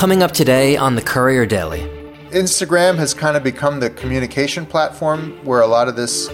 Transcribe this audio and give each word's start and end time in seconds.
Coming 0.00 0.22
up 0.22 0.32
today 0.32 0.78
on 0.78 0.94
the 0.94 1.02
Courier 1.02 1.44
Daily. 1.44 1.80
Instagram 2.30 2.96
has 2.96 3.12
kind 3.12 3.36
of 3.36 3.42
become 3.42 3.80
the 3.80 3.90
communication 3.90 4.64
platform 4.64 5.38
where 5.44 5.60
a 5.60 5.66
lot 5.66 5.88
of 5.88 5.94
this 5.94 6.30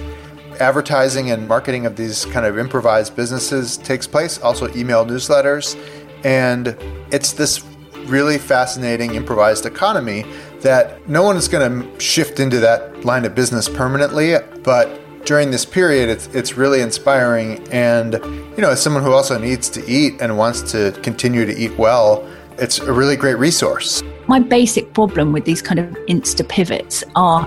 advertising 0.60 1.32
and 1.32 1.48
marketing 1.48 1.84
of 1.84 1.96
these 1.96 2.26
kind 2.26 2.46
of 2.46 2.60
improvised 2.60 3.16
businesses 3.16 3.76
takes 3.76 4.06
place, 4.06 4.38
also 4.40 4.72
email 4.76 5.04
newsletters. 5.04 5.76
And 6.24 6.76
it's 7.10 7.32
this 7.32 7.64
really 8.04 8.38
fascinating 8.38 9.16
improvised 9.16 9.66
economy 9.66 10.24
that 10.60 11.08
no 11.08 11.24
one 11.24 11.36
is 11.36 11.48
going 11.48 11.82
to 11.82 11.98
shift 12.00 12.38
into 12.38 12.60
that 12.60 13.04
line 13.04 13.24
of 13.24 13.34
business 13.34 13.68
permanently, 13.68 14.36
but 14.62 15.24
during 15.26 15.50
this 15.50 15.64
period, 15.64 16.08
it's, 16.08 16.28
it's 16.28 16.56
really 16.56 16.82
inspiring. 16.82 17.66
And, 17.72 18.12
you 18.12 18.58
know, 18.58 18.70
as 18.70 18.80
someone 18.80 19.02
who 19.02 19.12
also 19.12 19.36
needs 19.38 19.68
to 19.70 19.84
eat 19.90 20.20
and 20.20 20.38
wants 20.38 20.62
to 20.70 20.92
continue 21.02 21.44
to 21.44 21.52
eat 21.52 21.76
well, 21.76 22.24
it's 22.58 22.78
a 22.78 22.92
really 22.92 23.16
great 23.16 23.34
resource. 23.34 24.02
My 24.26 24.40
basic 24.40 24.92
problem 24.92 25.32
with 25.32 25.44
these 25.44 25.62
kind 25.62 25.78
of 25.78 25.86
insta 26.06 26.48
pivots 26.48 27.04
are 27.14 27.42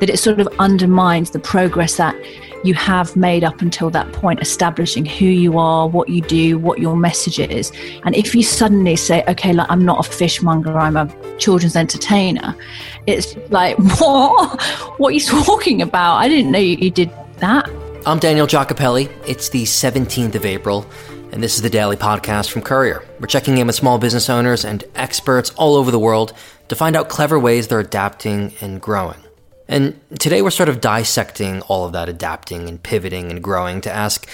that 0.00 0.10
it 0.10 0.18
sort 0.18 0.40
of 0.40 0.48
undermines 0.58 1.30
the 1.30 1.38
progress 1.38 1.96
that 1.96 2.16
you 2.64 2.74
have 2.74 3.14
made 3.14 3.44
up 3.44 3.60
until 3.60 3.90
that 3.90 4.10
point, 4.12 4.40
establishing 4.40 5.04
who 5.04 5.26
you 5.26 5.58
are, 5.58 5.86
what 5.88 6.08
you 6.08 6.20
do, 6.22 6.58
what 6.58 6.80
your 6.80 6.96
message 6.96 7.38
is. 7.38 7.70
And 8.04 8.14
if 8.16 8.34
you 8.34 8.42
suddenly 8.42 8.96
say, 8.96 9.22
okay, 9.28 9.52
like 9.52 9.70
I'm 9.70 9.84
not 9.84 10.04
a 10.04 10.10
fishmonger, 10.10 10.76
I'm 10.76 10.96
a 10.96 11.08
children's 11.38 11.76
entertainer, 11.76 12.56
it's 13.06 13.36
like, 13.50 13.76
what? 14.00 14.60
What 14.98 15.08
are 15.10 15.12
you 15.12 15.20
talking 15.20 15.80
about? 15.82 16.16
I 16.16 16.28
didn't 16.28 16.50
know 16.50 16.58
you 16.58 16.90
did 16.90 17.10
that. 17.38 17.70
I'm 18.04 18.18
Daniel 18.18 18.46
Giacopelli. 18.46 19.10
It's 19.26 19.48
the 19.48 19.64
17th 19.64 20.34
of 20.34 20.44
April 20.44 20.86
and 21.36 21.44
this 21.44 21.56
is 21.56 21.60
the 21.60 21.68
daily 21.68 21.96
podcast 21.96 22.50
from 22.50 22.62
Courier. 22.62 23.04
We're 23.20 23.26
checking 23.26 23.58
in 23.58 23.66
with 23.66 23.76
small 23.76 23.98
business 23.98 24.30
owners 24.30 24.64
and 24.64 24.82
experts 24.94 25.50
all 25.50 25.76
over 25.76 25.90
the 25.90 25.98
world 25.98 26.32
to 26.68 26.74
find 26.74 26.96
out 26.96 27.10
clever 27.10 27.38
ways 27.38 27.68
they're 27.68 27.78
adapting 27.78 28.54
and 28.62 28.80
growing. 28.80 29.18
And 29.68 30.00
today 30.18 30.40
we're 30.40 30.50
sort 30.50 30.70
of 30.70 30.80
dissecting 30.80 31.60
all 31.68 31.84
of 31.84 31.92
that 31.92 32.08
adapting 32.08 32.70
and 32.70 32.82
pivoting 32.82 33.30
and 33.30 33.44
growing 33.44 33.82
to 33.82 33.92
ask 33.92 34.26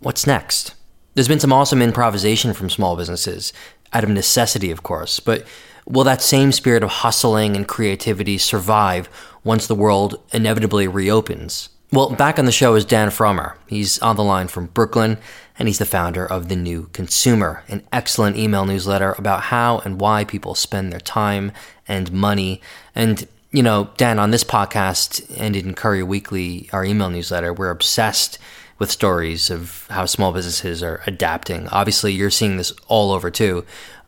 what's 0.00 0.26
next? 0.26 0.74
There's 1.14 1.28
been 1.28 1.40
some 1.40 1.50
awesome 1.50 1.80
improvisation 1.80 2.52
from 2.52 2.68
small 2.68 2.94
businesses, 2.94 3.54
out 3.94 4.04
of 4.04 4.10
necessity, 4.10 4.70
of 4.70 4.82
course, 4.82 5.18
but 5.18 5.46
will 5.86 6.04
that 6.04 6.20
same 6.20 6.52
spirit 6.52 6.82
of 6.82 6.90
hustling 6.90 7.56
and 7.56 7.66
creativity 7.66 8.36
survive 8.36 9.08
once 9.44 9.66
the 9.66 9.74
world 9.74 10.22
inevitably 10.30 10.86
reopens? 10.88 11.70
Well, 11.92 12.10
back 12.10 12.38
on 12.38 12.44
the 12.44 12.52
show 12.52 12.76
is 12.76 12.84
Dan 12.84 13.08
Frommer. 13.08 13.54
He's 13.66 13.98
on 13.98 14.14
the 14.14 14.22
line 14.22 14.46
from 14.46 14.66
Brooklyn, 14.66 15.18
and 15.58 15.66
he's 15.66 15.78
the 15.78 15.84
founder 15.84 16.24
of 16.24 16.48
The 16.48 16.54
New 16.54 16.88
Consumer, 16.92 17.64
an 17.66 17.82
excellent 17.92 18.36
email 18.36 18.64
newsletter 18.64 19.16
about 19.18 19.42
how 19.42 19.80
and 19.80 20.00
why 20.00 20.24
people 20.24 20.54
spend 20.54 20.92
their 20.92 21.00
time 21.00 21.50
and 21.88 22.12
money. 22.12 22.62
And, 22.94 23.26
you 23.50 23.64
know, 23.64 23.90
Dan, 23.96 24.20
on 24.20 24.30
this 24.30 24.44
podcast 24.44 25.36
and 25.36 25.56
in 25.56 25.74
Courier 25.74 26.06
Weekly, 26.06 26.70
our 26.72 26.84
email 26.84 27.10
newsletter, 27.10 27.52
we're 27.52 27.70
obsessed 27.70 28.38
with 28.78 28.92
stories 28.92 29.50
of 29.50 29.88
how 29.90 30.06
small 30.06 30.32
businesses 30.32 30.84
are 30.84 31.02
adapting. 31.08 31.66
Obviously, 31.70 32.12
you're 32.12 32.30
seeing 32.30 32.56
this 32.56 32.72
all 32.86 33.10
over 33.10 33.32
too. 33.32 33.64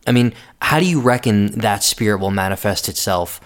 I 0.06 0.12
mean, 0.12 0.34
how 0.60 0.78
do 0.78 0.86
you 0.86 1.00
reckon 1.00 1.58
that 1.58 1.82
spirit 1.82 2.20
will 2.20 2.30
manifest 2.30 2.88
itself 2.88 3.40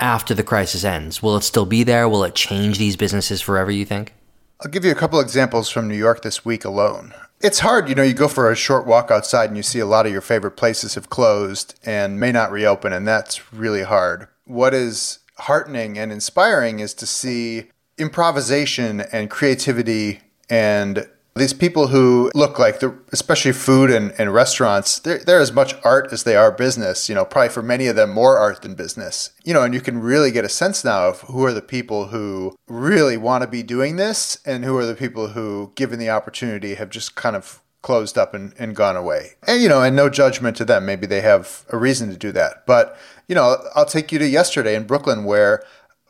after 0.00 0.34
the 0.34 0.42
crisis 0.42 0.84
ends? 0.84 1.22
Will 1.22 1.36
it 1.36 1.42
still 1.42 1.66
be 1.66 1.82
there? 1.82 2.08
Will 2.08 2.24
it 2.24 2.34
change 2.34 2.78
these 2.78 2.96
businesses 2.96 3.40
forever, 3.40 3.70
you 3.70 3.84
think? 3.84 4.14
I'll 4.60 4.70
give 4.70 4.84
you 4.84 4.92
a 4.92 4.96
couple 4.96 5.20
examples 5.20 5.68
from 5.68 5.88
New 5.88 5.96
York 5.96 6.22
this 6.22 6.44
week 6.44 6.64
alone. 6.64 7.12
It's 7.40 7.58
hard, 7.58 7.88
you 7.88 7.94
know, 7.94 8.02
you 8.02 8.14
go 8.14 8.28
for 8.28 8.50
a 8.50 8.56
short 8.56 8.86
walk 8.86 9.10
outside 9.10 9.50
and 9.50 9.56
you 9.56 9.62
see 9.62 9.78
a 9.78 9.86
lot 9.86 10.06
of 10.06 10.12
your 10.12 10.22
favorite 10.22 10.52
places 10.52 10.94
have 10.94 11.10
closed 11.10 11.78
and 11.84 12.18
may 12.18 12.32
not 12.32 12.50
reopen, 12.50 12.92
and 12.92 13.06
that's 13.06 13.52
really 13.52 13.82
hard. 13.82 14.28
What 14.46 14.72
is 14.72 15.18
heartening 15.38 15.98
and 15.98 16.10
inspiring 16.10 16.78
is 16.80 16.94
to 16.94 17.06
see 17.06 17.70
improvisation 17.98 19.00
and 19.00 19.30
creativity 19.30 20.20
and 20.48 21.08
these 21.36 21.52
people 21.52 21.88
who 21.88 22.30
look 22.34 22.58
like 22.58 22.80
the 22.80 22.96
especially 23.12 23.52
food 23.52 23.90
and, 23.90 24.12
and 24.18 24.32
restaurants 24.32 24.98
they're, 25.00 25.18
they're 25.18 25.40
as 25.40 25.52
much 25.52 25.74
art 25.84 26.12
as 26.12 26.22
they 26.22 26.36
are 26.36 26.52
business 26.52 27.08
you 27.08 27.14
know 27.14 27.24
probably 27.24 27.48
for 27.48 27.62
many 27.62 27.86
of 27.86 27.96
them 27.96 28.10
more 28.10 28.38
art 28.38 28.62
than 28.62 28.74
business. 28.74 29.30
You 29.44 29.54
know 29.54 29.62
and 29.62 29.74
you 29.74 29.80
can 29.80 30.00
really 30.00 30.30
get 30.30 30.44
a 30.44 30.48
sense 30.48 30.84
now 30.84 31.08
of 31.08 31.20
who 31.22 31.44
are 31.44 31.52
the 31.52 31.62
people 31.62 32.08
who 32.08 32.56
really 32.68 33.16
want 33.16 33.42
to 33.42 33.48
be 33.48 33.62
doing 33.62 33.96
this 33.96 34.38
and 34.44 34.64
who 34.64 34.76
are 34.76 34.86
the 34.86 34.94
people 34.94 35.28
who 35.28 35.72
given 35.74 35.98
the 35.98 36.10
opportunity 36.10 36.74
have 36.74 36.90
just 36.90 37.14
kind 37.14 37.36
of 37.36 37.60
closed 37.82 38.16
up 38.16 38.32
and, 38.32 38.54
and 38.58 38.74
gone 38.74 38.96
away. 38.96 39.32
And 39.46 39.62
you 39.62 39.68
know 39.68 39.82
and 39.82 39.96
no 39.96 40.08
judgment 40.08 40.56
to 40.58 40.64
them. 40.64 40.86
Maybe 40.86 41.06
they 41.06 41.20
have 41.20 41.64
a 41.70 41.76
reason 41.76 42.08
to 42.10 42.16
do 42.16 42.32
that. 42.32 42.64
But 42.66 42.96
you 43.28 43.34
know 43.34 43.56
i'll 43.74 43.86
take 43.86 44.12
you 44.12 44.18
to 44.18 44.28
yesterday 44.28 44.74
in 44.74 44.84
brooklyn 44.84 45.24
where 45.24 45.62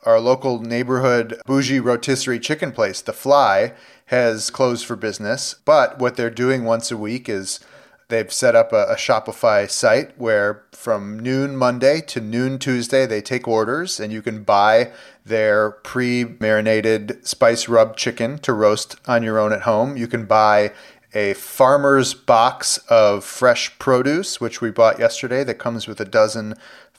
our 0.03 0.19
local 0.19 0.59
neighborhood 0.59 1.39
bougie 1.45 1.79
rotisserie 1.79 2.39
chicken 2.39 2.71
place 2.71 3.01
the 3.01 3.13
fly 3.13 3.73
has 4.05 4.49
closed 4.49 4.85
for 4.85 4.95
business, 4.95 5.55
but 5.65 5.99
what 5.99 6.15
they're 6.15 6.29
doing 6.29 6.63
once 6.63 6.91
a 6.91 6.97
week 6.97 7.27
is 7.27 7.59
they've 8.07 8.31
set 8.31 8.55
up 8.55 8.71
a, 8.71 8.85
a, 8.85 8.95
Shopify 8.95 9.69
site 9.69 10.15
where 10.17 10.63
from 10.71 11.19
noon 11.19 11.57
Monday 11.57 12.01
to 12.01 12.21
noon 12.21 12.59
Tuesday 12.59 13.07
they 13.07 13.21
take 13.21 13.47
orders 13.47 13.99
and 13.99 14.13
you 14.13 14.21
can 14.21 14.43
buy 14.43 14.91
their 15.25 15.71
pre-marinated 15.71 17.25
spice 17.25 17.67
rub 17.67 17.97
chicken 17.97 18.37
to 18.39 18.53
roast 18.53 18.95
on 19.07 19.23
your 19.23 19.39
own 19.39 19.51
at 19.51 19.63
home. 19.63 19.97
You 19.97 20.07
can 20.07 20.25
buy 20.25 20.71
a 21.15 21.33
farmer's 21.33 22.13
box 22.13 22.77
of 22.89 23.23
fresh 23.23 23.79
produce, 23.79 24.41
which 24.41 24.59
we 24.59 24.69
bought 24.69 24.99
yesterday, 24.99 25.43
that 25.45 25.57
comes 25.57 25.87
with 25.87 25.99
a 26.01 26.05
dozen 26.05 26.55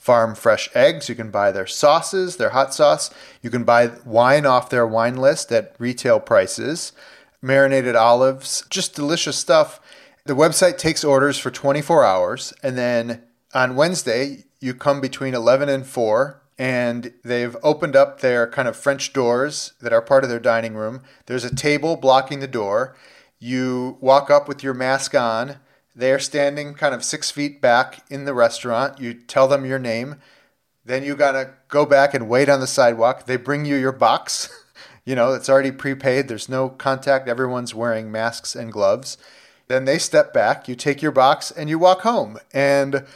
farm 0.07 0.35
fresh 0.35 0.69
eggs. 0.73 1.09
You 1.09 1.15
can 1.15 1.31
buy 1.31 1.51
their 1.51 1.67
sauces, 1.67 2.37
their 2.37 2.51
hot 2.51 2.73
sauce. 2.73 3.09
You 3.41 3.49
can 3.49 3.65
buy 3.65 3.91
wine 4.05 4.45
off 4.45 4.69
their 4.69 4.87
wine 4.87 5.17
list 5.17 5.51
at 5.51 5.75
retail 5.79 6.21
prices, 6.21 6.93
marinated 7.41 7.93
olives, 7.93 8.63
just 8.69 8.95
delicious 8.95 9.35
stuff. 9.35 9.81
The 10.23 10.33
website 10.33 10.77
takes 10.77 11.03
orders 11.03 11.37
for 11.37 11.51
24 11.51 12.05
hours. 12.05 12.53
And 12.63 12.77
then 12.77 13.21
on 13.53 13.75
Wednesday, 13.75 14.45
you 14.61 14.73
come 14.73 15.01
between 15.01 15.33
11 15.33 15.67
and 15.67 15.85
4 15.85 16.41
and 16.57 17.13
they've 17.25 17.57
opened 17.61 17.97
up 17.97 18.21
their 18.21 18.49
kind 18.49 18.69
of 18.69 18.77
French 18.77 19.11
doors 19.11 19.73
that 19.81 19.91
are 19.91 20.01
part 20.01 20.23
of 20.23 20.29
their 20.29 20.39
dining 20.39 20.75
room. 20.75 21.01
There's 21.25 21.43
a 21.43 21.53
table 21.53 21.97
blocking 21.97 22.39
the 22.39 22.47
door. 22.47 22.95
You 23.39 23.97
walk 23.99 24.31
up 24.31 24.47
with 24.47 24.63
your 24.63 24.73
mask 24.73 25.13
on 25.15 25.57
they're 25.97 26.19
standing 26.19 26.75
kind 26.75 26.93
of 26.93 27.03
six 27.03 27.31
feet 27.31 27.59
back 27.59 28.05
in 28.09 28.25
the 28.25 28.33
restaurant. 28.35 29.01
You 29.01 29.15
tell 29.15 29.47
them 29.47 29.65
your 29.65 29.79
name. 29.79 30.17
Then 30.85 31.03
you 31.03 31.15
got 31.15 31.31
to 31.31 31.55
go 31.69 31.87
back 31.87 32.13
and 32.13 32.29
wait 32.29 32.49
on 32.49 32.59
the 32.59 32.67
sidewalk. 32.67 33.25
They 33.25 33.35
bring 33.35 33.65
you 33.65 33.75
your 33.75 33.91
box. 33.91 34.47
you 35.05 35.15
know, 35.15 35.33
it's 35.33 35.49
already 35.49 35.71
prepaid. 35.71 36.27
There's 36.27 36.47
no 36.47 36.69
contact. 36.69 37.27
Everyone's 37.27 37.73
wearing 37.73 38.11
masks 38.11 38.55
and 38.55 38.71
gloves. 38.71 39.17
Then 39.69 39.85
they 39.85 39.97
step 39.97 40.33
back. 40.33 40.67
You 40.67 40.75
take 40.75 41.01
your 41.01 41.11
box 41.11 41.49
and 41.49 41.67
you 41.67 41.79
walk 41.79 42.01
home. 42.01 42.37
And 42.53 43.07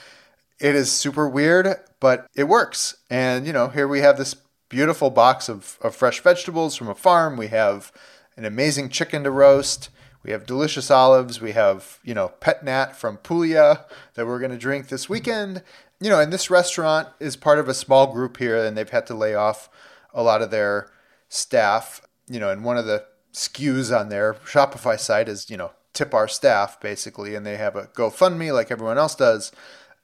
it 0.60 0.76
is 0.76 0.92
super 0.92 1.30
weird, 1.30 1.76
but 2.00 2.26
it 2.36 2.46
works. 2.46 2.96
And, 3.12 3.46
you 3.46 3.54
know, 3.54 3.68
here 3.68 3.88
we 3.88 4.00
have 4.00 4.18
this 4.18 4.36
beautiful 4.70 5.12
box 5.12 5.50
of, 5.50 5.78
of 5.82 5.96
fresh 5.96 6.20
vegetables 6.20 6.76
from 6.76 6.90
a 6.90 6.96
farm. 6.96 7.38
We 7.38 7.48
have 7.48 7.92
an 8.36 8.44
amazing 8.44 8.90
chicken 8.90 9.24
to 9.24 9.30
roast. 9.30 9.92
We 10.24 10.32
have 10.32 10.46
delicious 10.46 10.92
olives. 10.92 11.42
We 11.42 11.54
have, 11.54 12.00
you 12.04 12.14
know, 12.14 12.30
pet 12.40 12.64
nat 12.64 12.96
from 12.96 13.18
Puglia 13.18 13.86
that 14.14 14.28
we're 14.28 14.40
going 14.40 14.52
to 14.52 14.58
drink 14.58 14.88
this 14.88 15.10
weekend. 15.10 15.64
You 16.00 16.10
know, 16.10 16.20
and 16.20 16.32
this 16.32 16.50
restaurant 16.50 17.10
is 17.20 17.36
part 17.36 17.60
of 17.60 17.68
a 17.68 17.74
small 17.74 18.12
group 18.12 18.38
here, 18.38 18.58
and 18.58 18.78
they've 18.78 18.90
had 18.90 19.08
to 19.08 19.14
lay 19.14 19.36
off 19.36 19.70
a 20.14 20.24
lot 20.24 20.42
of 20.42 20.52
their 20.52 20.90
staff. 21.30 22.02
You 22.28 22.40
know, 22.40 22.50
and 22.50 22.64
one 22.64 22.78
of 22.78 22.86
the 22.86 23.06
SKUs 23.34 23.98
on 23.98 24.10
their 24.10 24.34
Shopify 24.34 25.00
site 25.00 25.30
is, 25.30 25.50
you 25.50 25.58
know, 25.58 25.72
tip 25.94 26.14
our 26.14 26.28
staff 26.28 26.80
basically, 26.80 27.36
and 27.36 27.46
they 27.46 27.58
have 27.58 27.76
a 27.76 27.88
GoFundMe 27.88 28.54
like 28.54 28.72
everyone 28.72 28.98
else 28.98 29.16
does. 29.16 29.52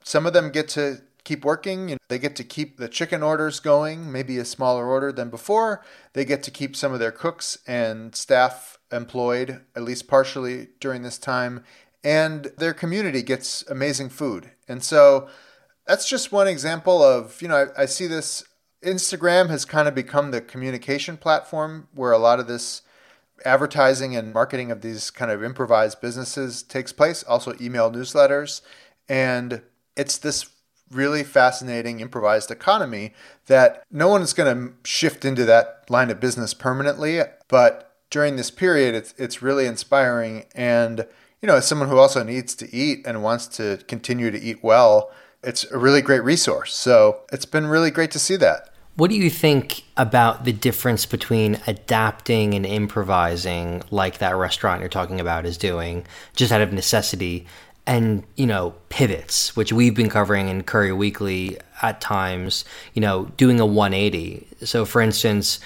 Some 0.03 0.25
of 0.25 0.33
them 0.33 0.51
get 0.51 0.67
to 0.69 1.01
keep 1.27 1.43
working. 1.43 1.89
You 1.89 1.95
know, 1.95 1.99
they 2.07 2.19
get 2.19 2.35
to 2.37 2.43
keep 2.43 2.77
the 2.77 2.87
chicken 2.87 3.21
orders 3.21 3.59
going, 3.59 4.11
maybe 4.11 4.37
a 4.37 4.45
smaller 4.45 4.87
order 4.87 5.11
than 5.11 5.29
before. 5.29 5.83
They 6.13 6.23
get 6.23 6.41
to 6.43 6.51
keep 6.51 6.75
some 6.75 6.93
of 6.93 6.99
their 6.99 7.11
cooks 7.11 7.57
and 7.67 8.15
staff 8.15 8.77
employed, 8.91 9.61
at 9.75 9.83
least 9.83 10.07
partially 10.07 10.69
during 10.79 11.01
this 11.03 11.17
time. 11.17 11.63
And 12.03 12.51
their 12.57 12.73
community 12.73 13.21
gets 13.21 13.67
amazing 13.69 14.09
food. 14.09 14.51
And 14.67 14.81
so 14.81 15.27
that's 15.85 16.07
just 16.07 16.31
one 16.31 16.47
example 16.47 17.03
of, 17.03 17.41
you 17.41 17.49
know, 17.49 17.67
I, 17.77 17.83
I 17.83 17.85
see 17.85 18.07
this. 18.07 18.45
Instagram 18.83 19.49
has 19.49 19.65
kind 19.65 19.87
of 19.87 19.95
become 19.95 20.31
the 20.31 20.39
communication 20.39 21.17
platform 21.17 21.87
where 21.93 22.11
a 22.11 22.19
lot 22.19 22.39
of 22.39 22.47
this 22.47 22.83
advertising 23.43 24.15
and 24.15 24.33
marketing 24.33 24.71
of 24.71 24.81
these 24.81 25.09
kind 25.09 25.31
of 25.31 25.43
improvised 25.43 25.99
businesses 25.99 26.63
takes 26.63 26.93
place, 26.93 27.23
also 27.23 27.53
email 27.59 27.91
newsletters. 27.91 28.61
And 29.09 29.63
it's 29.95 30.19
this 30.19 30.45
really 30.91 31.23
fascinating 31.23 31.99
improvised 31.99 32.51
economy 32.51 33.13
that 33.47 33.83
no 33.91 34.07
one 34.07 34.21
is 34.21 34.33
going 34.33 34.55
to 34.55 34.73
shift 34.83 35.25
into 35.25 35.45
that 35.45 35.83
line 35.89 36.09
of 36.09 36.19
business 36.19 36.53
permanently. 36.53 37.21
But 37.47 37.95
during 38.09 38.35
this 38.35 38.51
period, 38.51 38.95
it's, 38.95 39.13
it's 39.17 39.41
really 39.41 39.65
inspiring. 39.65 40.45
And, 40.55 41.05
you 41.41 41.47
know, 41.47 41.55
as 41.55 41.67
someone 41.67 41.89
who 41.89 41.97
also 41.97 42.23
needs 42.23 42.55
to 42.55 42.73
eat 42.73 43.05
and 43.05 43.23
wants 43.23 43.47
to 43.57 43.77
continue 43.87 44.31
to 44.31 44.39
eat 44.39 44.63
well, 44.63 45.11
it's 45.43 45.69
a 45.71 45.77
really 45.77 46.01
great 46.01 46.23
resource. 46.23 46.73
So 46.73 47.21
it's 47.31 47.45
been 47.45 47.67
really 47.67 47.91
great 47.91 48.11
to 48.11 48.19
see 48.19 48.35
that. 48.37 48.69
What 48.95 49.11
do 49.11 49.15
you 49.15 49.29
think 49.29 49.83
about 49.95 50.43
the 50.43 50.51
difference 50.51 51.05
between 51.05 51.59
adapting 51.67 52.55
and 52.55 52.65
improvising, 52.65 53.83
like 53.91 54.17
that 54.17 54.35
restaurant 54.35 54.79
you're 54.79 54.89
talking 54.89 55.19
about 55.21 55.45
is 55.45 55.55
doing, 55.55 56.07
just 56.35 56.51
out 56.51 56.61
of 56.61 56.73
necessity, 56.73 57.45
and 57.87 58.23
you 58.35 58.45
know 58.45 58.75
pivots, 58.89 59.55
which 59.55 59.73
we've 59.73 59.95
been 59.95 60.09
covering 60.09 60.49
in 60.49 60.61
Courier 60.63 60.95
Weekly 60.95 61.57
at 61.81 62.01
times, 62.01 62.65
you 62.93 63.01
know, 63.01 63.25
doing 63.37 63.59
a 63.59 63.65
180. 63.65 64.45
So, 64.63 64.85
for 64.85 65.01
instance, 65.01 65.59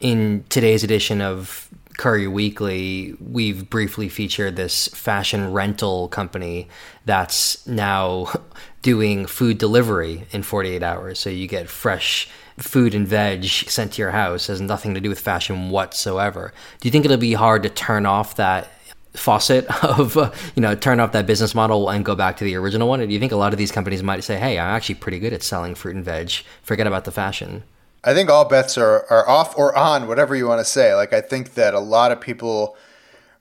in 0.00 0.44
today's 0.48 0.82
edition 0.82 1.22
of 1.22 1.68
Courier 1.96 2.30
Weekly, 2.30 3.16
we've 3.20 3.70
briefly 3.70 4.08
featured 4.08 4.56
this 4.56 4.88
fashion 4.88 5.52
rental 5.52 6.08
company 6.08 6.68
that's 7.04 7.66
now 7.66 8.32
doing 8.82 9.26
food 9.26 9.58
delivery 9.58 10.26
in 10.32 10.42
48 10.42 10.82
hours. 10.82 11.18
So 11.18 11.30
you 11.30 11.46
get 11.46 11.68
fresh 11.68 12.28
food 12.58 12.94
and 12.94 13.06
veg 13.06 13.44
sent 13.44 13.92
to 13.94 14.02
your 14.02 14.10
house. 14.10 14.48
It 14.48 14.52
has 14.52 14.60
nothing 14.60 14.94
to 14.94 15.00
do 15.00 15.08
with 15.08 15.20
fashion 15.20 15.70
whatsoever. 15.70 16.52
Do 16.80 16.88
you 16.88 16.92
think 16.92 17.04
it'll 17.04 17.16
be 17.16 17.34
hard 17.34 17.62
to 17.64 17.68
turn 17.68 18.06
off 18.06 18.36
that 18.36 18.72
faucet 19.18 19.66
of 19.84 20.16
uh, 20.16 20.32
you 20.54 20.62
know 20.62 20.74
turn 20.74 21.00
off 21.00 21.12
that 21.12 21.26
business 21.26 21.54
model 21.54 21.90
and 21.90 22.04
go 22.04 22.14
back 22.14 22.36
to 22.38 22.44
the 22.44 22.54
original 22.56 22.88
one? 22.88 23.00
Or 23.00 23.06
do 23.06 23.12
you 23.12 23.20
think 23.20 23.32
a 23.32 23.36
lot 23.36 23.52
of 23.52 23.58
these 23.58 23.72
companies 23.72 24.02
might 24.02 24.24
say, 24.24 24.38
"Hey, 24.38 24.58
I'm 24.58 24.74
actually 24.74 24.96
pretty 24.96 25.18
good 25.18 25.32
at 25.32 25.42
selling 25.42 25.74
fruit 25.74 25.96
and 25.96 26.04
veg. 26.04 26.30
Forget 26.62 26.86
about 26.86 27.04
the 27.04 27.12
fashion." 27.12 27.64
I 28.04 28.14
think 28.14 28.30
all 28.30 28.44
bets 28.44 28.78
are, 28.78 29.04
are 29.10 29.28
off 29.28 29.58
or 29.58 29.76
on, 29.76 30.06
whatever 30.06 30.36
you 30.36 30.46
want 30.46 30.60
to 30.60 30.64
say. 30.64 30.94
Like 30.94 31.12
I 31.12 31.20
think 31.20 31.54
that 31.54 31.74
a 31.74 31.80
lot 31.80 32.12
of 32.12 32.20
people 32.20 32.76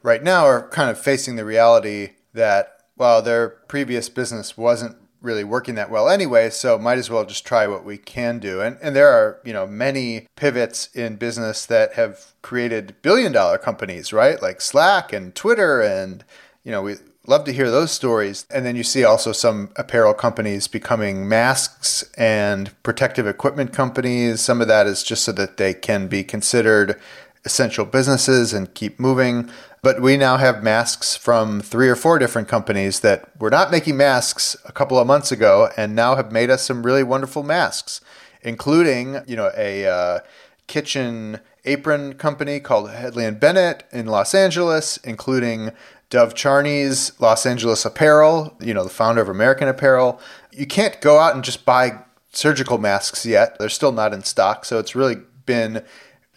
right 0.01 0.24
now 0.24 0.45
are 0.45 0.68
kind 0.69 0.89
of 0.89 1.00
facing 1.00 1.35
the 1.35 1.45
reality 1.45 2.12
that 2.33 2.81
while 2.95 3.21
their 3.21 3.50
previous 3.50 4.09
business 4.09 4.57
wasn't 4.57 4.95
really 5.27 5.44
working 5.44 5.75
that 5.75 5.91
well 5.91 6.09
anyway, 6.09 6.50
so 6.50 6.79
might 6.79 6.97
as 6.97 7.09
well 7.09 7.25
just 7.25 7.45
try 7.45 7.68
what 7.68 7.85
we 7.85 7.97
can 7.97 8.39
do. 8.39 8.62
And 8.62 8.77
and 8.81 8.95
there 8.95 9.09
are, 9.09 9.39
you 9.44 9.53
know, 9.53 9.68
many 9.68 10.27
pivots 10.35 10.89
in 10.95 11.18
business 11.18 11.68
that 11.68 11.94
have 11.94 12.33
created 12.41 12.95
billion 13.03 13.31
dollar 13.31 13.59
companies, 13.59 14.12
right? 14.12 14.41
Like 14.41 14.62
Slack 14.62 15.13
and 15.13 15.35
Twitter 15.35 15.81
and 15.81 16.24
you 16.63 16.71
know, 16.71 16.81
we 16.81 16.95
love 17.27 17.44
to 17.45 17.53
hear 17.53 17.69
those 17.69 17.91
stories. 17.91 18.45
And 18.50 18.65
then 18.65 18.75
you 18.75 18.83
see 18.83 19.03
also 19.03 19.31
some 19.31 19.69
apparel 19.75 20.13
companies 20.13 20.68
becoming 20.68 21.27
masks 21.27 22.09
and 22.18 22.71
protective 22.83 23.27
equipment 23.27 23.73
companies. 23.73 24.41
Some 24.41 24.62
of 24.62 24.68
that 24.68 24.88
is 24.88 25.03
just 25.03 25.23
so 25.23 25.33
that 25.33 25.57
they 25.57 25.73
can 25.73 26.07
be 26.07 26.23
considered 26.23 27.00
essential 27.47 27.85
businesses 27.85 28.53
and 28.53 28.73
keep 28.73 28.99
moving. 28.99 29.49
But 29.81 30.01
we 30.01 30.17
now 30.17 30.35
have 30.35 30.61
masks 30.61 31.15
from 31.15 31.61
three 31.61 31.88
or 31.88 31.95
four 31.95 32.19
different 32.19 32.49
companies 32.49 32.99
that 32.99 33.31
were 33.39 33.49
not 33.49 33.71
making 33.71 33.95
masks 33.95 34.57
a 34.65 34.73
couple 34.73 34.99
of 34.99 35.07
months 35.07 35.31
ago 35.31 35.69
and 35.77 35.95
now 35.95 36.15
have 36.15 36.29
made 36.29 36.49
us 36.49 36.63
some 36.63 36.85
really 36.85 37.03
wonderful 37.03 37.44
masks, 37.44 38.01
including, 38.41 39.21
you 39.25 39.38
know, 39.38 39.49
a 39.55 39.85
uh, 39.85 40.19
kitchen 40.67 41.39
apron 41.63 42.15
company 42.15 42.59
called 42.59 42.91
Hedley 42.91 43.23
and 43.23 43.39
Bennett 43.39 43.83
in 43.94 44.07
Los 44.07 44.35
Angeles, 44.35 44.97
including 44.97 45.71
Dov 46.09 46.33
Charney's 46.33 47.17
Los 47.21 47.45
Angeles 47.45 47.85
Apparel, 47.85 48.57
you 48.59 48.73
know, 48.73 48.83
the 48.83 48.89
founder 48.89 49.21
of 49.21 49.29
American 49.29 49.69
Apparel. 49.69 50.19
You 50.51 50.67
can't 50.67 50.99
go 50.99 51.17
out 51.19 51.33
and 51.33 51.45
just 51.45 51.63
buy 51.63 52.03
surgical 52.33 52.77
masks 52.77 53.25
yet. 53.25 53.57
They're 53.57 53.69
still 53.69 53.94
not 53.94 54.13
in 54.13 54.23
stock, 54.23 54.65
so 54.65 54.79
it's 54.79 54.95
really 54.95 55.17
been 55.45 55.83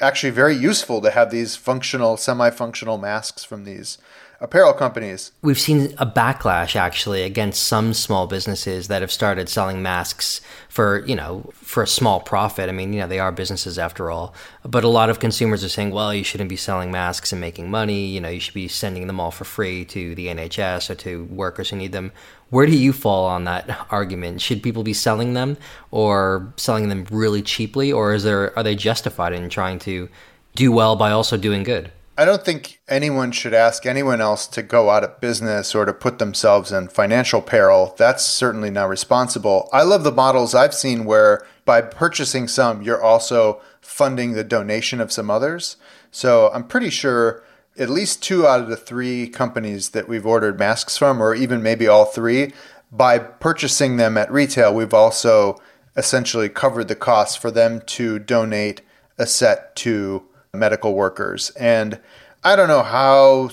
actually 0.00 0.30
very 0.30 0.54
useful 0.54 1.00
to 1.00 1.10
have 1.10 1.30
these 1.30 1.56
functional, 1.56 2.16
semi-functional 2.16 2.98
masks 2.98 3.44
from 3.44 3.64
these 3.64 3.98
apparel 4.40 4.72
companies. 4.72 5.32
We've 5.42 5.60
seen 5.60 5.94
a 5.98 6.06
backlash 6.06 6.74
actually 6.74 7.22
against 7.22 7.62
some 7.62 7.92
small 7.92 8.26
businesses 8.26 8.88
that 8.88 9.02
have 9.02 9.12
started 9.12 9.50
selling 9.50 9.82
masks 9.82 10.40
for, 10.68 11.04
you 11.06 11.14
know, 11.14 11.50
for 11.54 11.82
a 11.82 11.86
small 11.86 12.20
profit. 12.20 12.70
I 12.70 12.72
mean, 12.72 12.94
you 12.94 13.00
know, 13.00 13.06
they 13.06 13.18
are 13.18 13.32
businesses 13.32 13.78
after 13.78 14.10
all. 14.10 14.34
But 14.64 14.82
a 14.82 14.88
lot 14.88 15.10
of 15.10 15.18
consumers 15.18 15.62
are 15.62 15.68
saying, 15.68 15.90
well, 15.90 16.14
you 16.14 16.24
shouldn't 16.24 16.48
be 16.48 16.56
selling 16.56 16.90
masks 16.90 17.32
and 17.32 17.40
making 17.40 17.70
money. 17.70 18.06
You 18.06 18.20
know, 18.20 18.30
you 18.30 18.40
should 18.40 18.54
be 18.54 18.68
sending 18.68 19.06
them 19.06 19.20
all 19.20 19.30
for 19.30 19.44
free 19.44 19.84
to 19.86 20.14
the 20.14 20.28
NHS 20.28 20.88
or 20.88 20.94
to 20.96 21.24
workers 21.24 21.68
who 21.68 21.76
need 21.76 21.92
them. 21.92 22.10
Where 22.48 22.66
do 22.66 22.76
you 22.76 22.94
fall 22.94 23.26
on 23.26 23.44
that 23.44 23.86
argument? 23.90 24.40
Should 24.40 24.62
people 24.62 24.82
be 24.82 24.94
selling 24.94 25.34
them 25.34 25.58
or 25.90 26.52
selling 26.56 26.88
them 26.88 27.06
really 27.10 27.42
cheaply, 27.42 27.92
or 27.92 28.14
is 28.14 28.24
there 28.24 28.56
are 28.58 28.64
they 28.64 28.74
justified 28.74 29.34
in 29.34 29.48
trying 29.50 29.78
to 29.80 30.08
do 30.56 30.72
well 30.72 30.96
by 30.96 31.12
also 31.12 31.36
doing 31.36 31.62
good? 31.62 31.92
I 32.18 32.24
don't 32.26 32.44
think 32.44 32.80
anyone 32.86 33.32
should 33.32 33.54
ask 33.54 33.86
anyone 33.86 34.20
else 34.20 34.46
to 34.48 34.62
go 34.62 34.90
out 34.90 35.04
of 35.04 35.20
business 35.20 35.74
or 35.74 35.86
to 35.86 35.94
put 35.94 36.18
themselves 36.18 36.70
in 36.70 36.88
financial 36.88 37.40
peril. 37.40 37.94
That's 37.96 38.24
certainly 38.24 38.70
not 38.70 38.90
responsible. 38.90 39.70
I 39.72 39.84
love 39.84 40.04
the 40.04 40.12
models 40.12 40.54
I've 40.54 40.74
seen 40.74 41.06
where 41.06 41.46
by 41.64 41.80
purchasing 41.80 42.46
some, 42.46 42.82
you're 42.82 43.02
also 43.02 43.62
funding 43.80 44.32
the 44.32 44.44
donation 44.44 45.00
of 45.00 45.12
some 45.12 45.30
others. 45.30 45.76
So 46.10 46.50
I'm 46.52 46.66
pretty 46.66 46.90
sure 46.90 47.42
at 47.78 47.88
least 47.88 48.22
two 48.22 48.46
out 48.46 48.60
of 48.60 48.68
the 48.68 48.76
three 48.76 49.28
companies 49.28 49.90
that 49.90 50.08
we've 50.08 50.26
ordered 50.26 50.58
masks 50.58 50.98
from, 50.98 51.22
or 51.22 51.34
even 51.34 51.62
maybe 51.62 51.86
all 51.86 52.04
three, 52.04 52.52
by 52.92 53.18
purchasing 53.18 53.96
them 53.96 54.18
at 54.18 54.30
retail, 54.30 54.74
we've 54.74 54.92
also 54.92 55.56
essentially 55.96 56.48
covered 56.48 56.88
the 56.88 56.96
cost 56.96 57.38
for 57.38 57.50
them 57.50 57.80
to 57.86 58.18
donate 58.18 58.82
a 59.16 59.26
set 59.26 59.74
to 59.76 60.26
medical 60.52 60.94
workers. 60.94 61.50
And 61.50 62.00
I 62.42 62.56
don't 62.56 62.68
know 62.68 62.82
how 62.82 63.50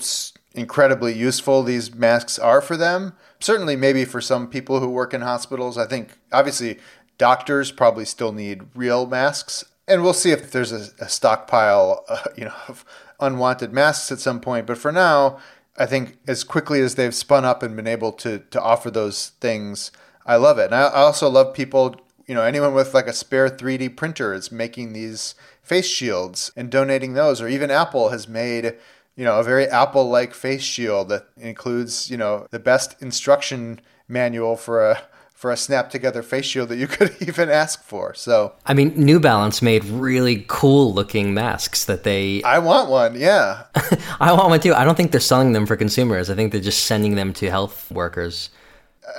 incredibly 0.54 1.14
useful 1.14 1.62
these 1.62 1.94
masks 1.94 2.38
are 2.38 2.60
for 2.60 2.76
them. 2.76 3.14
Certainly, 3.40 3.76
maybe 3.76 4.04
for 4.04 4.20
some 4.20 4.48
people 4.48 4.80
who 4.80 4.88
work 4.88 5.14
in 5.14 5.20
hospitals. 5.20 5.78
I 5.78 5.86
think 5.86 6.18
obviously 6.32 6.78
doctors 7.18 7.70
probably 7.70 8.04
still 8.04 8.32
need 8.32 8.62
real 8.74 9.06
masks. 9.06 9.64
And 9.86 10.02
we'll 10.02 10.14
see 10.14 10.30
if 10.30 10.50
there's 10.50 10.72
a, 10.72 10.88
a 10.98 11.08
stockpile, 11.08 12.04
uh, 12.08 12.24
you 12.36 12.44
know, 12.46 12.54
of 12.68 12.84
unwanted 13.20 13.72
masks 13.72 14.12
at 14.12 14.20
some 14.20 14.40
point. 14.40 14.66
But 14.66 14.78
for 14.78 14.92
now, 14.92 15.38
I 15.76 15.86
think 15.86 16.18
as 16.26 16.44
quickly 16.44 16.80
as 16.80 16.96
they've 16.96 17.14
spun 17.14 17.44
up 17.44 17.62
and 17.62 17.76
been 17.76 17.86
able 17.86 18.12
to 18.12 18.40
to 18.50 18.60
offer 18.60 18.90
those 18.90 19.28
things, 19.40 19.92
I 20.26 20.36
love 20.36 20.58
it. 20.58 20.66
And 20.66 20.74
I, 20.74 20.82
I 20.82 21.00
also 21.00 21.28
love 21.28 21.54
people, 21.54 21.96
you 22.26 22.34
know, 22.34 22.42
anyone 22.42 22.74
with 22.74 22.94
like 22.94 23.06
a 23.06 23.12
spare 23.12 23.48
3D 23.48 23.96
printer 23.96 24.34
is 24.34 24.50
making 24.50 24.92
these 24.92 25.34
face 25.68 25.86
shields 25.86 26.50
and 26.56 26.70
donating 26.70 27.12
those. 27.12 27.40
Or 27.40 27.48
even 27.48 27.70
Apple 27.70 28.08
has 28.08 28.26
made, 28.26 28.74
you 29.16 29.24
know, 29.24 29.38
a 29.38 29.44
very 29.44 29.66
Apple 29.66 30.08
like 30.08 30.34
face 30.34 30.62
shield 30.62 31.10
that 31.10 31.28
includes, 31.36 32.10
you 32.10 32.16
know, 32.16 32.46
the 32.50 32.58
best 32.58 33.00
instruction 33.02 33.80
manual 34.08 34.56
for 34.56 34.90
a 34.90 35.02
for 35.34 35.52
a 35.52 35.56
snap 35.56 35.88
together 35.88 36.20
face 36.20 36.46
shield 36.46 36.68
that 36.68 36.78
you 36.78 36.86
could 36.88 37.14
even 37.20 37.48
ask 37.48 37.84
for. 37.84 38.12
So 38.14 38.54
I 38.66 38.74
mean, 38.74 38.92
New 38.96 39.20
Balance 39.20 39.62
made 39.62 39.84
really 39.84 40.44
cool 40.48 40.92
looking 40.92 41.32
masks 41.32 41.84
that 41.84 42.02
they 42.02 42.42
I 42.42 42.58
want 42.58 42.90
one, 42.90 43.14
yeah. 43.14 43.64
I 44.20 44.32
want 44.32 44.48
one 44.48 44.60
too. 44.60 44.74
I 44.74 44.84
don't 44.84 44.96
think 44.96 45.12
they're 45.12 45.20
selling 45.20 45.52
them 45.52 45.66
for 45.66 45.76
consumers. 45.76 46.28
I 46.30 46.34
think 46.34 46.50
they're 46.50 46.60
just 46.60 46.84
sending 46.84 47.14
them 47.14 47.32
to 47.34 47.50
health 47.50 47.90
workers. 47.92 48.50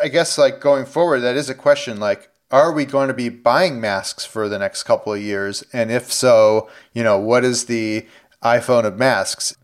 I 0.04 0.08
guess 0.10 0.38
like 0.38 0.60
going 0.60 0.86
forward 0.86 1.22
that 1.22 1.38
is 1.38 1.50
a 1.50 1.56
question 1.56 2.00
like 2.00 2.30
are 2.52 2.72
we 2.72 2.86
going 2.86 3.08
to 3.08 3.14
be 3.14 3.30
buying 3.30 3.80
masks 3.80 4.26
for 4.26 4.50
the 4.50 4.60
next 4.60 4.84
couple 4.84 5.14
of 5.14 5.22
years 5.22 5.64
and 5.74 5.92
if 5.92 6.12
so, 6.12 6.70
you 6.94 7.04
know, 7.04 7.18
what 7.18 7.44
is 7.44 7.66
the 7.66 8.06
iPhone 8.44 8.86
of 8.86 8.98
masks? 8.98 9.56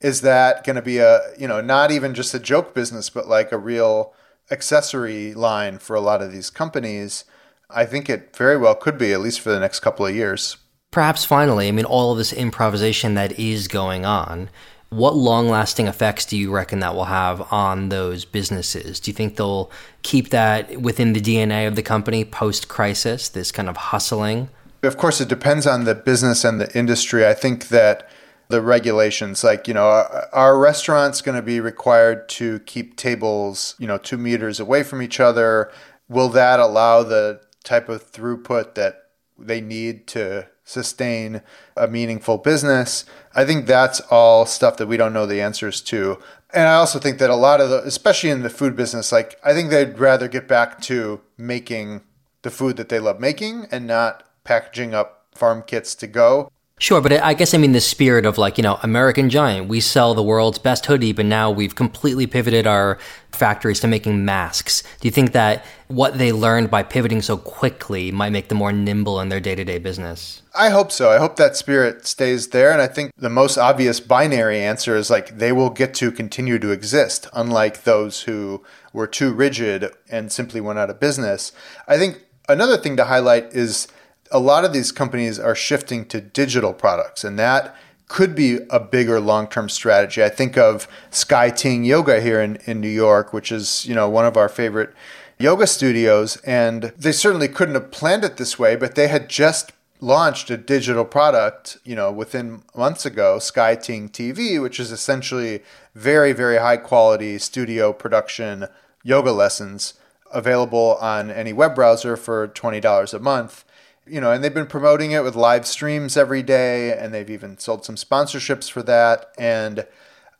Is 0.00 0.22
that 0.22 0.64
going 0.64 0.76
to 0.76 0.82
be 0.82 0.98
a, 0.98 1.20
you 1.38 1.46
know, 1.46 1.60
not 1.60 1.90
even 1.90 2.14
just 2.14 2.34
a 2.34 2.38
joke 2.38 2.74
business 2.74 3.10
but 3.10 3.28
like 3.28 3.52
a 3.52 3.58
real 3.58 4.14
accessory 4.50 5.34
line 5.34 5.78
for 5.78 5.94
a 5.94 6.00
lot 6.00 6.22
of 6.22 6.32
these 6.32 6.50
companies, 6.50 7.24
I 7.70 7.84
think 7.86 8.08
it 8.08 8.36
very 8.36 8.56
well 8.56 8.74
could 8.74 8.98
be, 8.98 9.12
at 9.12 9.20
least 9.20 9.40
for 9.40 9.50
the 9.50 9.60
next 9.60 9.80
couple 9.80 10.06
of 10.06 10.14
years. 10.14 10.56
Perhaps 10.90 11.24
finally, 11.24 11.68
I 11.68 11.72
mean, 11.72 11.86
all 11.86 12.12
of 12.12 12.18
this 12.18 12.32
improvisation 12.32 13.14
that 13.14 13.38
is 13.38 13.66
going 13.66 14.04
on, 14.04 14.50
what 14.92 15.16
long 15.16 15.48
lasting 15.48 15.86
effects 15.86 16.26
do 16.26 16.36
you 16.36 16.50
reckon 16.50 16.80
that 16.80 16.94
will 16.94 17.06
have 17.06 17.52
on 17.52 17.88
those 17.88 18.24
businesses? 18.26 19.00
Do 19.00 19.10
you 19.10 19.14
think 19.14 19.36
they'll 19.36 19.70
keep 20.02 20.28
that 20.30 20.80
within 20.82 21.14
the 21.14 21.20
DNA 21.20 21.66
of 21.66 21.76
the 21.76 21.82
company 21.82 22.24
post 22.24 22.68
crisis, 22.68 23.28
this 23.30 23.50
kind 23.50 23.68
of 23.70 23.76
hustling? 23.76 24.50
Of 24.82 24.98
course, 24.98 25.20
it 25.20 25.28
depends 25.28 25.66
on 25.66 25.84
the 25.84 25.94
business 25.94 26.44
and 26.44 26.60
the 26.60 26.76
industry. 26.76 27.26
I 27.26 27.32
think 27.32 27.68
that 27.68 28.08
the 28.48 28.60
regulations. 28.60 29.42
Like, 29.42 29.66
you 29.66 29.74
know, 29.74 30.06
are 30.32 30.58
restaurants 30.58 31.22
going 31.22 31.36
to 31.36 31.42
be 31.42 31.58
required 31.58 32.28
to 32.30 32.60
keep 32.60 32.96
tables, 32.96 33.74
you 33.78 33.86
know, 33.86 33.98
two 33.98 34.18
meters 34.18 34.60
away 34.60 34.82
from 34.82 35.02
each 35.02 35.18
other? 35.18 35.72
Will 36.08 36.28
that 36.28 36.60
allow 36.60 37.02
the 37.02 37.40
type 37.64 37.88
of 37.88 38.12
throughput 38.12 38.74
that 38.74 39.06
they 39.38 39.60
need 39.60 40.06
to 40.08 40.48
sustain 40.64 41.42
a 41.76 41.88
meaningful 41.88 42.38
business? 42.38 43.04
I 43.34 43.44
think 43.44 43.66
that's 43.66 44.00
all 44.10 44.46
stuff 44.46 44.76
that 44.76 44.86
we 44.86 44.96
don't 44.96 45.12
know 45.12 45.26
the 45.26 45.40
answers 45.40 45.80
to. 45.82 46.18
And 46.52 46.68
I 46.68 46.74
also 46.74 46.98
think 46.98 47.18
that 47.18 47.30
a 47.30 47.36
lot 47.36 47.60
of 47.60 47.70
the, 47.70 47.82
especially 47.84 48.30
in 48.30 48.42
the 48.42 48.50
food 48.50 48.76
business, 48.76 49.10
like 49.10 49.38
I 49.42 49.54
think 49.54 49.70
they'd 49.70 49.98
rather 49.98 50.28
get 50.28 50.46
back 50.46 50.80
to 50.82 51.20
making 51.38 52.02
the 52.42 52.50
food 52.50 52.76
that 52.76 52.88
they 52.88 52.98
love 52.98 53.20
making 53.20 53.66
and 53.70 53.86
not 53.86 54.24
packaging 54.44 54.94
up 54.94 55.26
farm 55.34 55.62
kits 55.66 55.94
to 55.94 56.06
go. 56.06 56.50
Sure, 56.82 57.00
but 57.00 57.12
I 57.12 57.34
guess 57.34 57.54
I 57.54 57.58
mean 57.58 57.70
the 57.70 57.80
spirit 57.80 58.26
of 58.26 58.38
like, 58.38 58.58
you 58.58 58.62
know, 58.62 58.76
American 58.82 59.30
Giant, 59.30 59.68
we 59.68 59.78
sell 59.78 60.14
the 60.14 60.22
world's 60.22 60.58
best 60.58 60.84
hoodie, 60.84 61.12
but 61.12 61.26
now 61.26 61.48
we've 61.48 61.76
completely 61.76 62.26
pivoted 62.26 62.66
our 62.66 62.98
factories 63.30 63.78
to 63.80 63.86
making 63.86 64.24
masks. 64.24 64.82
Do 64.98 65.06
you 65.06 65.12
think 65.12 65.30
that 65.30 65.64
what 65.86 66.18
they 66.18 66.32
learned 66.32 66.72
by 66.72 66.82
pivoting 66.82 67.22
so 67.22 67.36
quickly 67.36 68.10
might 68.10 68.32
make 68.32 68.48
them 68.48 68.58
more 68.58 68.72
nimble 68.72 69.20
in 69.20 69.28
their 69.28 69.38
day 69.38 69.54
to 69.54 69.64
day 69.64 69.78
business? 69.78 70.42
I 70.56 70.70
hope 70.70 70.90
so. 70.90 71.08
I 71.08 71.18
hope 71.18 71.36
that 71.36 71.54
spirit 71.54 72.04
stays 72.04 72.48
there. 72.48 72.72
And 72.72 72.82
I 72.82 72.88
think 72.88 73.12
the 73.16 73.30
most 73.30 73.56
obvious 73.56 74.00
binary 74.00 74.58
answer 74.58 74.96
is 74.96 75.08
like 75.08 75.38
they 75.38 75.52
will 75.52 75.70
get 75.70 75.94
to 75.94 76.10
continue 76.10 76.58
to 76.58 76.72
exist, 76.72 77.28
unlike 77.32 77.84
those 77.84 78.22
who 78.22 78.64
were 78.92 79.06
too 79.06 79.32
rigid 79.32 79.88
and 80.10 80.32
simply 80.32 80.60
went 80.60 80.80
out 80.80 80.90
of 80.90 80.98
business. 80.98 81.52
I 81.86 81.96
think 81.96 82.24
another 82.48 82.76
thing 82.76 82.96
to 82.96 83.04
highlight 83.04 83.54
is 83.54 83.86
a 84.32 84.40
lot 84.40 84.64
of 84.64 84.72
these 84.72 84.90
companies 84.90 85.38
are 85.38 85.54
shifting 85.54 86.04
to 86.06 86.20
digital 86.20 86.72
products, 86.72 87.22
and 87.22 87.38
that 87.38 87.76
could 88.08 88.34
be 88.34 88.58
a 88.70 88.80
bigger 88.80 89.20
long-term 89.20 89.68
strategy. 89.68 90.22
I 90.22 90.28
think 90.28 90.58
of 90.58 90.88
Sky 91.10 91.50
Ting 91.50 91.84
Yoga 91.84 92.20
here 92.20 92.40
in, 92.40 92.56
in 92.66 92.80
New 92.80 92.88
York, 92.88 93.32
which 93.32 93.52
is, 93.52 93.86
you 93.86 93.94
know, 93.94 94.08
one 94.08 94.26
of 94.26 94.36
our 94.36 94.48
favorite 94.48 94.92
yoga 95.38 95.66
studios, 95.66 96.36
and 96.38 96.92
they 96.98 97.12
certainly 97.12 97.48
couldn't 97.48 97.74
have 97.74 97.90
planned 97.90 98.24
it 98.24 98.36
this 98.36 98.58
way, 98.58 98.76
but 98.76 98.94
they 98.94 99.08
had 99.08 99.28
just 99.28 99.72
launched 100.00 100.50
a 100.50 100.56
digital 100.56 101.04
product, 101.04 101.78
you 101.84 101.94
know, 101.94 102.10
within 102.10 102.62
months 102.74 103.06
ago, 103.06 103.38
Sky 103.38 103.74
Ting 103.76 104.08
TV, 104.08 104.60
which 104.60 104.80
is 104.80 104.90
essentially 104.90 105.62
very, 105.94 106.32
very 106.32 106.58
high 106.58 106.76
quality 106.76 107.38
studio 107.38 107.92
production 107.92 108.66
yoga 109.02 109.32
lessons 109.32 109.94
available 110.32 110.96
on 111.00 111.30
any 111.30 111.52
web 111.52 111.74
browser 111.74 112.16
for 112.16 112.48
$20 112.48 113.14
a 113.14 113.18
month 113.18 113.64
you 114.06 114.20
know, 114.20 114.32
and 114.32 114.42
they've 114.42 114.52
been 114.52 114.66
promoting 114.66 115.12
it 115.12 115.22
with 115.22 115.36
live 115.36 115.66
streams 115.66 116.16
every 116.16 116.42
day, 116.42 116.96
and 116.96 117.12
they've 117.14 117.30
even 117.30 117.58
sold 117.58 117.84
some 117.84 117.96
sponsorships 117.96 118.70
for 118.70 118.82
that. 118.82 119.26
And 119.38 119.86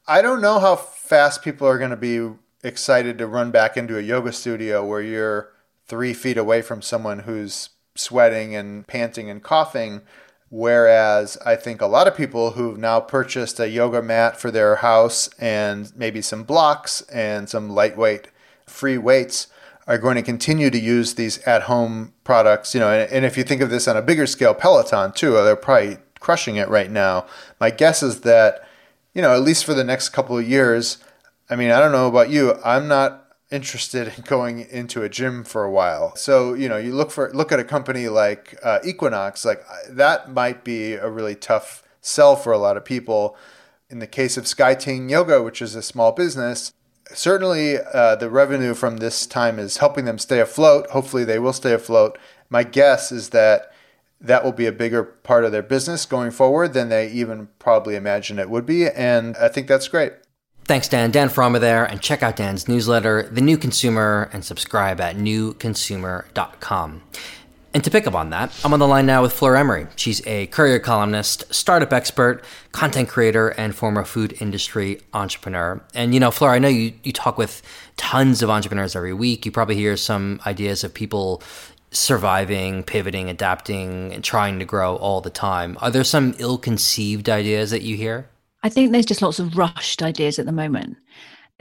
I 0.06 0.22
don't 0.22 0.40
know 0.40 0.58
how 0.58 0.76
fast 0.76 1.42
people 1.42 1.66
are 1.66 1.78
going 1.78 1.90
to 1.90 1.96
be 1.96 2.30
excited 2.64 3.18
to 3.18 3.26
run 3.26 3.50
back 3.50 3.76
into 3.76 3.98
a 3.98 4.02
yoga 4.02 4.32
studio 4.32 4.84
where 4.84 5.00
you're 5.00 5.52
three 5.86 6.14
feet 6.14 6.38
away 6.38 6.62
from 6.62 6.82
someone 6.82 7.20
who's 7.20 7.70
sweating 7.94 8.54
and 8.54 8.86
panting 8.86 9.30
and 9.30 9.42
coughing. 9.42 10.02
Whereas 10.48 11.38
I 11.46 11.56
think 11.56 11.80
a 11.80 11.86
lot 11.86 12.06
of 12.06 12.16
people 12.16 12.52
who've 12.52 12.78
now 12.78 13.00
purchased 13.00 13.58
a 13.58 13.68
yoga 13.68 14.02
mat 14.02 14.38
for 14.38 14.50
their 14.50 14.76
house 14.76 15.30
and 15.38 15.90
maybe 15.96 16.20
some 16.20 16.44
blocks 16.44 17.00
and 17.02 17.48
some 17.48 17.70
lightweight 17.70 18.28
free 18.66 18.98
weights 18.98 19.46
are 19.86 19.98
going 19.98 20.16
to 20.16 20.22
continue 20.22 20.70
to 20.70 20.78
use 20.78 21.14
these 21.14 21.38
at 21.40 21.62
home 21.62 22.12
products. 22.24 22.74
You 22.74 22.80
know, 22.80 22.90
and, 22.90 23.10
and 23.12 23.24
if 23.24 23.36
you 23.36 23.44
think 23.44 23.60
of 23.60 23.70
this 23.70 23.88
on 23.88 23.96
a 23.96 24.02
bigger 24.02 24.26
scale, 24.26 24.54
Peloton 24.54 25.12
too, 25.12 25.32
they're 25.32 25.56
probably 25.56 25.98
crushing 26.20 26.56
it 26.56 26.68
right 26.68 26.90
now. 26.90 27.26
My 27.60 27.70
guess 27.70 28.02
is 28.02 28.20
that, 28.20 28.66
you 29.12 29.22
know, 29.22 29.34
at 29.34 29.42
least 29.42 29.64
for 29.64 29.74
the 29.74 29.84
next 29.84 30.10
couple 30.10 30.38
of 30.38 30.48
years, 30.48 30.98
I 31.50 31.56
mean, 31.56 31.70
I 31.70 31.80
don't 31.80 31.92
know 31.92 32.06
about 32.06 32.30
you, 32.30 32.54
I'm 32.64 32.88
not 32.88 33.22
interested 33.50 34.12
in 34.16 34.24
going 34.24 34.60
into 34.60 35.02
a 35.02 35.08
gym 35.08 35.44
for 35.44 35.64
a 35.64 35.70
while. 35.70 36.16
So, 36.16 36.54
you 36.54 36.68
know, 36.68 36.78
you 36.78 36.94
look 36.94 37.10
for 37.10 37.30
look 37.34 37.52
at 37.52 37.60
a 37.60 37.64
company 37.64 38.08
like 38.08 38.58
uh, 38.62 38.78
Equinox, 38.84 39.44
like 39.44 39.62
that 39.90 40.32
might 40.32 40.64
be 40.64 40.94
a 40.94 41.10
really 41.10 41.34
tough 41.34 41.82
sell 42.00 42.34
for 42.34 42.52
a 42.52 42.58
lot 42.58 42.76
of 42.76 42.84
people. 42.84 43.36
In 43.90 43.98
the 43.98 44.06
case 44.06 44.38
of 44.38 44.44
SkyTing 44.44 45.10
Yoga, 45.10 45.42
which 45.42 45.60
is 45.60 45.74
a 45.74 45.82
small 45.82 46.12
business, 46.12 46.72
certainly 47.14 47.78
uh, 47.78 48.16
the 48.16 48.30
revenue 48.30 48.74
from 48.74 48.98
this 48.98 49.26
time 49.26 49.58
is 49.58 49.78
helping 49.78 50.04
them 50.04 50.18
stay 50.18 50.40
afloat. 50.40 50.90
Hopefully, 50.90 51.24
they 51.24 51.38
will 51.38 51.52
stay 51.52 51.72
afloat. 51.72 52.18
My 52.50 52.64
guess 52.64 53.12
is 53.12 53.30
that 53.30 53.72
that 54.20 54.44
will 54.44 54.52
be 54.52 54.66
a 54.66 54.72
bigger 54.72 55.02
part 55.02 55.44
of 55.44 55.52
their 55.52 55.62
business 55.62 56.06
going 56.06 56.30
forward 56.30 56.72
than 56.74 56.88
they 56.88 57.10
even 57.10 57.48
probably 57.58 57.96
imagined 57.96 58.38
it 58.38 58.48
would 58.50 58.64
be. 58.64 58.88
And 58.88 59.36
I 59.36 59.48
think 59.48 59.66
that's 59.66 59.88
great. 59.88 60.12
Thanks, 60.64 60.88
Dan. 60.88 61.10
Dan 61.10 61.28
Frommer 61.28 61.58
there. 61.58 61.84
And 61.84 62.00
check 62.00 62.22
out 62.22 62.36
Dan's 62.36 62.68
newsletter, 62.68 63.28
The 63.32 63.40
New 63.40 63.58
Consumer, 63.58 64.30
and 64.32 64.44
subscribe 64.44 65.00
at 65.00 65.16
newconsumer.com. 65.16 67.02
And 67.74 67.82
to 67.84 67.90
pick 67.90 68.06
up 68.06 68.14
on 68.14 68.30
that, 68.30 68.52
I'm 68.64 68.74
on 68.74 68.80
the 68.80 68.86
line 68.86 69.06
now 69.06 69.22
with 69.22 69.32
Fleur 69.32 69.56
Emery. 69.56 69.86
She's 69.96 70.24
a 70.26 70.46
courier 70.48 70.78
columnist, 70.78 71.52
startup 71.52 71.92
expert, 71.92 72.44
content 72.72 73.08
creator, 73.08 73.48
and 73.48 73.74
former 73.74 74.04
food 74.04 74.36
industry 74.40 75.00
entrepreneur. 75.14 75.82
And 75.94 76.12
you 76.12 76.20
know, 76.20 76.30
Fleur, 76.30 76.50
I 76.50 76.58
know 76.58 76.68
you, 76.68 76.92
you 77.02 77.12
talk 77.12 77.38
with 77.38 77.62
tons 77.96 78.42
of 78.42 78.50
entrepreneurs 78.50 78.94
every 78.94 79.14
week. 79.14 79.46
You 79.46 79.52
probably 79.52 79.76
hear 79.76 79.96
some 79.96 80.40
ideas 80.44 80.84
of 80.84 80.92
people 80.92 81.42
surviving, 81.92 82.82
pivoting, 82.82 83.30
adapting, 83.30 84.12
and 84.12 84.22
trying 84.22 84.58
to 84.58 84.64
grow 84.66 84.96
all 84.96 85.22
the 85.22 85.30
time. 85.30 85.78
Are 85.80 85.90
there 85.90 86.04
some 86.04 86.34
ill 86.38 86.58
conceived 86.58 87.30
ideas 87.30 87.70
that 87.70 87.82
you 87.82 87.96
hear? 87.96 88.28
I 88.62 88.68
think 88.68 88.92
there's 88.92 89.06
just 89.06 89.22
lots 89.22 89.38
of 89.38 89.56
rushed 89.56 90.02
ideas 90.02 90.38
at 90.38 90.46
the 90.46 90.52
moment 90.52 90.96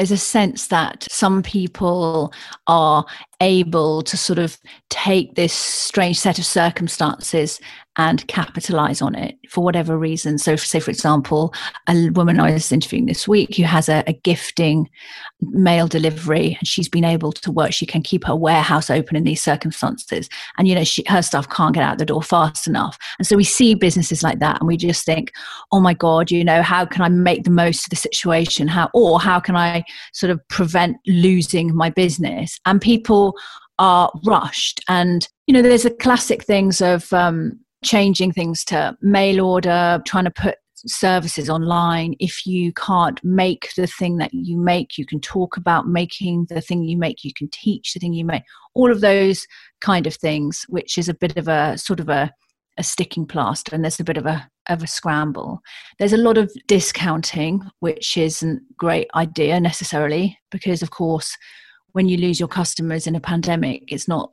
there's 0.01 0.09
a 0.09 0.17
sense 0.17 0.65
that 0.69 1.05
some 1.11 1.43
people 1.43 2.33
are 2.65 3.05
able 3.39 4.01
to 4.01 4.17
sort 4.17 4.39
of 4.39 4.57
take 4.89 5.35
this 5.35 5.53
strange 5.53 6.17
set 6.19 6.39
of 6.39 6.45
circumstances 6.45 7.59
and 7.97 8.25
capitalize 8.27 9.01
on 9.01 9.15
it 9.15 9.37
for 9.49 9.63
whatever 9.63 9.97
reason. 9.97 10.37
So, 10.37 10.55
say, 10.55 10.79
for 10.79 10.91
example, 10.91 11.53
a 11.89 12.09
woman 12.11 12.39
I 12.39 12.51
was 12.53 12.71
interviewing 12.71 13.05
this 13.05 13.27
week 13.27 13.55
who 13.55 13.63
has 13.63 13.89
a, 13.89 14.03
a, 14.07 14.13
gifting 14.13 14.89
mail 15.41 15.87
delivery 15.87 16.55
and 16.57 16.67
she's 16.67 16.87
been 16.87 17.03
able 17.03 17.33
to 17.33 17.51
work, 17.51 17.73
she 17.73 17.85
can 17.85 18.01
keep 18.01 18.23
her 18.25 18.35
warehouse 18.35 18.89
open 18.89 19.17
in 19.17 19.25
these 19.25 19.41
circumstances. 19.41 20.29
And, 20.57 20.69
you 20.69 20.75
know, 20.75 20.85
she, 20.85 21.03
her 21.07 21.21
stuff 21.21 21.49
can't 21.49 21.73
get 21.73 21.83
out 21.83 21.97
the 21.97 22.05
door 22.05 22.23
fast 22.23 22.65
enough. 22.65 22.97
And 23.19 23.27
so 23.27 23.35
we 23.35 23.43
see 23.43 23.75
businesses 23.75 24.23
like 24.23 24.39
that 24.39 24.61
and 24.61 24.67
we 24.67 24.77
just 24.77 25.05
think, 25.05 25.33
oh 25.73 25.81
my 25.81 25.93
God, 25.93 26.31
you 26.31 26.45
know, 26.45 26.61
how 26.61 26.85
can 26.85 27.01
I 27.01 27.09
make 27.09 27.43
the 27.43 27.49
most 27.49 27.87
of 27.87 27.89
the 27.89 27.95
situation? 27.97 28.69
How, 28.69 28.89
or 28.93 29.19
how 29.19 29.41
can 29.41 29.57
I 29.57 29.83
sort 30.13 30.29
of 30.29 30.39
prevent 30.47 30.95
losing 31.07 31.75
my 31.75 31.89
business? 31.89 32.57
And 32.65 32.79
people 32.79 33.35
are 33.79 34.11
rushed 34.25 34.79
and 34.87 35.27
you 35.47 35.53
know 35.53 35.61
there's 35.63 35.83
the 35.83 35.89
classic 35.89 36.43
things 36.43 36.81
of 36.81 37.11
um, 37.13 37.59
changing 37.83 38.31
things 38.31 38.63
to 38.65 38.95
mail 39.01 39.45
order, 39.45 40.01
trying 40.05 40.25
to 40.25 40.31
put 40.31 40.55
services 40.87 41.49
online. 41.49 42.15
If 42.19 42.45
you 42.45 42.73
can't 42.73 43.23
make 43.23 43.69
the 43.75 43.87
thing 43.87 44.17
that 44.17 44.33
you 44.33 44.57
make, 44.57 44.97
you 44.97 45.05
can 45.05 45.19
talk 45.19 45.57
about 45.57 45.87
making 45.87 46.47
the 46.49 46.61
thing 46.61 46.83
you 46.83 46.97
make, 46.97 47.23
you 47.23 47.33
can 47.33 47.49
teach 47.49 47.93
the 47.93 47.99
thing 47.99 48.13
you 48.13 48.25
make, 48.25 48.43
all 48.73 48.91
of 48.91 49.01
those 49.01 49.45
kind 49.79 50.07
of 50.07 50.15
things, 50.15 50.65
which 50.69 50.97
is 50.97 51.09
a 51.09 51.13
bit 51.13 51.37
of 51.37 51.47
a 51.47 51.77
sort 51.77 51.99
of 51.99 52.09
a, 52.09 52.31
a 52.77 52.83
sticking 52.83 53.25
plaster 53.25 53.75
and 53.75 53.83
there's 53.83 53.99
a 53.99 54.03
bit 54.03 54.17
of 54.17 54.25
a 54.25 54.49
of 54.69 54.83
a 54.83 54.87
scramble. 54.87 55.59
There's 55.97 56.13
a 56.13 56.17
lot 56.17 56.37
of 56.37 56.51
discounting, 56.67 57.61
which 57.79 58.15
isn't 58.15 58.61
great 58.77 59.07
idea 59.15 59.59
necessarily, 59.59 60.37
because 60.51 60.81
of 60.81 60.91
course 60.91 61.35
when 61.93 62.07
you 62.07 62.17
lose 62.17 62.39
your 62.39 62.47
customers 62.47 63.05
in 63.07 63.15
a 63.15 63.19
pandemic, 63.19 63.83
it's 63.87 64.07
not 64.07 64.31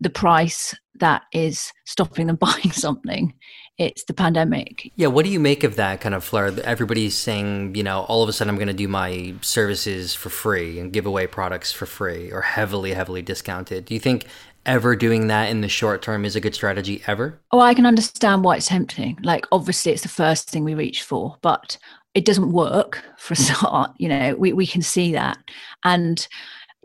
the 0.00 0.10
price 0.10 0.74
that 1.00 1.22
is 1.32 1.72
stopping 1.84 2.26
them 2.26 2.36
buying 2.40 2.72
something. 2.72 3.34
It's 3.78 4.04
the 4.04 4.14
pandemic. 4.14 4.90
Yeah 4.96 5.08
what 5.08 5.24
do 5.24 5.30
you 5.30 5.40
make 5.40 5.62
of 5.62 5.76
that 5.76 6.00
kind 6.00 6.14
of 6.14 6.24
Fleur 6.24 6.58
everybody's 6.64 7.14
saying 7.14 7.74
you 7.74 7.82
know 7.82 8.00
all 8.02 8.22
of 8.22 8.28
a 8.28 8.32
sudden 8.32 8.48
i'm 8.48 8.56
going 8.56 8.68
to 8.68 8.74
do 8.74 8.88
my 8.88 9.34
services 9.42 10.14
for 10.14 10.30
free 10.30 10.78
and 10.80 10.92
give 10.92 11.04
away 11.04 11.26
products 11.26 11.72
for 11.72 11.84
free 11.84 12.30
or 12.32 12.40
heavily 12.40 12.94
heavily 12.94 13.22
discounted. 13.22 13.84
Do 13.84 13.94
you 13.94 14.00
think 14.00 14.26
ever 14.64 14.96
doing 14.96 15.26
that 15.28 15.50
in 15.50 15.60
the 15.60 15.68
short 15.68 16.02
term 16.02 16.24
is 16.24 16.34
a 16.34 16.40
good 16.40 16.54
strategy 16.54 17.02
ever? 17.06 17.38
Oh 17.52 17.60
i 17.60 17.74
can 17.74 17.86
understand 17.86 18.44
why 18.44 18.56
it's 18.56 18.68
tempting. 18.68 19.18
Like 19.22 19.46
obviously 19.52 19.92
it's 19.92 20.02
the 20.02 20.08
first 20.08 20.48
thing 20.48 20.64
we 20.64 20.74
reach 20.74 21.02
for 21.02 21.36
but 21.42 21.76
it 22.14 22.24
doesn't 22.24 22.52
work 22.52 23.04
for 23.18 23.34
a 23.34 23.36
start 23.46 23.90
you 23.98 24.08
know 24.08 24.34
we, 24.36 24.54
we 24.54 24.66
can 24.66 24.80
see 24.80 25.12
that. 25.12 25.36
And 25.84 26.26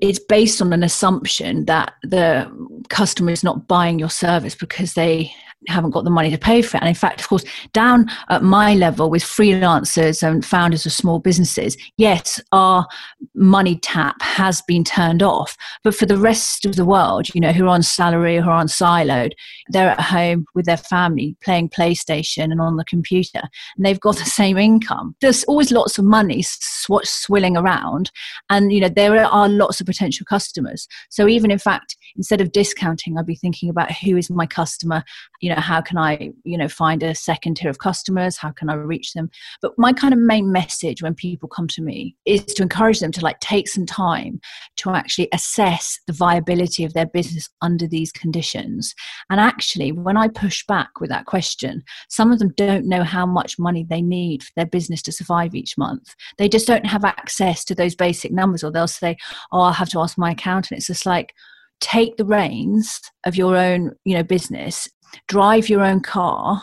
it's 0.02 0.20
based 0.20 0.62
on 0.62 0.74
an 0.74 0.84
assumption 0.84 1.66
that 1.66 1.94
the 2.02 2.52
customer 2.92 3.32
is 3.32 3.44
not 3.44 3.68
buying 3.68 3.98
your 3.98 4.10
service 4.10 4.54
because 4.54 4.94
they 4.94 5.34
haven't 5.68 5.92
got 5.92 6.04
the 6.04 6.10
money 6.10 6.32
to 6.32 6.38
pay 6.38 6.62
for 6.62 6.78
it. 6.78 6.82
And 6.82 6.90
in 6.90 6.96
fact, 6.96 7.22
of 7.22 7.28
course, 7.28 7.44
down 7.74 8.08
at 8.30 8.44
my 8.44 8.74
level 8.74 9.10
with 9.10 9.24
freelancers 9.24 10.24
and 10.28 10.44
founders 10.44 10.86
of 10.86 10.92
small 10.92 11.20
businesses, 11.20 11.78
yes, 11.98 12.42
our 12.52 12.88
money 13.36 13.78
tap 13.78 14.22
has 14.22 14.62
been 14.64 14.84
turned 14.84 15.22
off. 15.22 15.56
But 15.84 15.96
for 15.96 16.06
the 16.06 16.18
rest 16.18 16.66
of 16.66 16.76
the 16.76 16.86
world, 16.86 17.34
you 17.36 17.42
know, 17.42 17.52
who 17.52 17.66
are 17.66 17.70
on 17.70 17.84
salary, 17.84 18.38
who 18.38 18.50
are 18.50 18.52
on 18.52 18.68
siloed, 18.68 19.34
they're 19.70 19.90
at 19.90 20.02
home 20.02 20.46
with 20.56 20.66
their 20.66 20.78
family 20.78 21.36
playing 21.44 21.70
PlayStation 21.70 22.46
and 22.46 22.60
on 22.60 22.78
the 22.78 22.86
computer, 22.86 23.42
and 23.78 23.86
they've 23.86 24.00
got 24.00 24.18
the 24.18 24.26
same 24.42 24.58
income. 24.58 25.16
There's 25.22 25.44
always 25.46 25.72
lots 25.72 26.00
of 26.00 26.06
money 26.06 26.42
sw- 26.42 27.04
swilling 27.04 27.56
around, 27.56 28.12
and 28.50 28.72
you 28.74 28.80
know, 28.80 28.90
there 28.90 29.24
are 29.24 29.50
lots 29.50 29.80
of 29.80 29.86
potential 29.86 30.26
customers. 30.28 30.88
So 31.10 31.28
even 31.28 31.52
in 31.52 31.60
fact, 31.60 31.96
instead 32.16 32.42
of 32.42 32.52
discounting, 32.52 33.18
I'd 33.18 33.26
be 33.26 33.36
thinking 33.36 33.70
about 33.70 33.92
who 33.92 34.18
is 34.18 34.30
my 34.30 34.46
customer, 34.46 35.04
you 35.40 35.51
know 35.54 35.62
how 35.62 35.82
can 35.82 35.98
i 35.98 36.32
you 36.44 36.58
know 36.58 36.68
find 36.68 37.04
a 37.04 37.16
second 37.16 37.56
tier 37.56 37.70
of 37.70 37.80
customers? 37.80 38.38
How 38.38 38.52
can 38.52 38.70
i 38.70 38.74
reach 38.74 39.14
them? 39.14 39.30
But 39.62 39.74
my 39.78 39.94
kind 39.94 40.14
of 40.14 40.20
main 40.20 40.52
message 40.52 41.02
when 41.02 41.16
people 41.16 41.50
come 41.50 41.68
to 41.70 41.82
me 41.82 42.16
is 42.26 42.44
to 42.46 42.64
encourage 42.64 43.00
them 43.00 43.12
to 43.14 43.22
like 43.22 43.40
take 43.40 43.68
some 43.68 43.86
time 43.86 44.40
to 44.78 44.92
actually 44.92 45.30
assess 45.34 46.00
the 46.08 46.14
viability 46.14 46.84
of 46.84 46.94
their 46.94 47.06
business 47.06 47.50
under 47.62 47.88
these 47.88 48.12
conditions. 48.12 48.94
And 49.30 49.40
actually 49.40 49.92
when 49.92 50.18
i 50.18 50.28
push 50.28 50.66
back 50.66 51.00
with 51.00 51.10
that 51.10 51.26
question 51.26 51.84
some 52.10 52.32
of 52.32 52.40
them 52.40 52.54
don't 52.56 52.86
know 52.86 53.04
how 53.04 53.26
much 53.26 53.60
money 53.60 53.86
they 53.90 54.02
need 54.02 54.44
for 54.44 54.52
their 54.56 54.66
business 54.66 55.02
to 55.04 55.12
survive 55.12 55.56
each 55.56 55.78
month. 55.78 56.16
They 56.38 56.50
just 56.50 56.68
don't 56.68 56.86
have 56.86 57.04
access 57.04 57.64
to 57.66 57.76
those 57.76 57.96
basic 57.96 58.32
numbers 58.32 58.64
or 58.64 58.72
they'll 58.72 58.88
say 58.88 59.18
oh 59.52 59.62
i'll 59.62 59.74
have 59.74 59.90
to 59.90 60.00
ask 60.00 60.18
my 60.18 60.32
accountant. 60.32 60.78
It's 60.78 60.88
just 60.88 61.06
like 61.06 61.34
take 61.82 62.16
the 62.18 62.26
reins 62.26 63.02
of 63.26 63.36
your 63.36 63.58
own 63.58 63.92
you 64.06 64.16
know 64.16 64.24
business 64.24 64.88
drive 65.28 65.68
your 65.68 65.84
own 65.84 66.00
car 66.00 66.62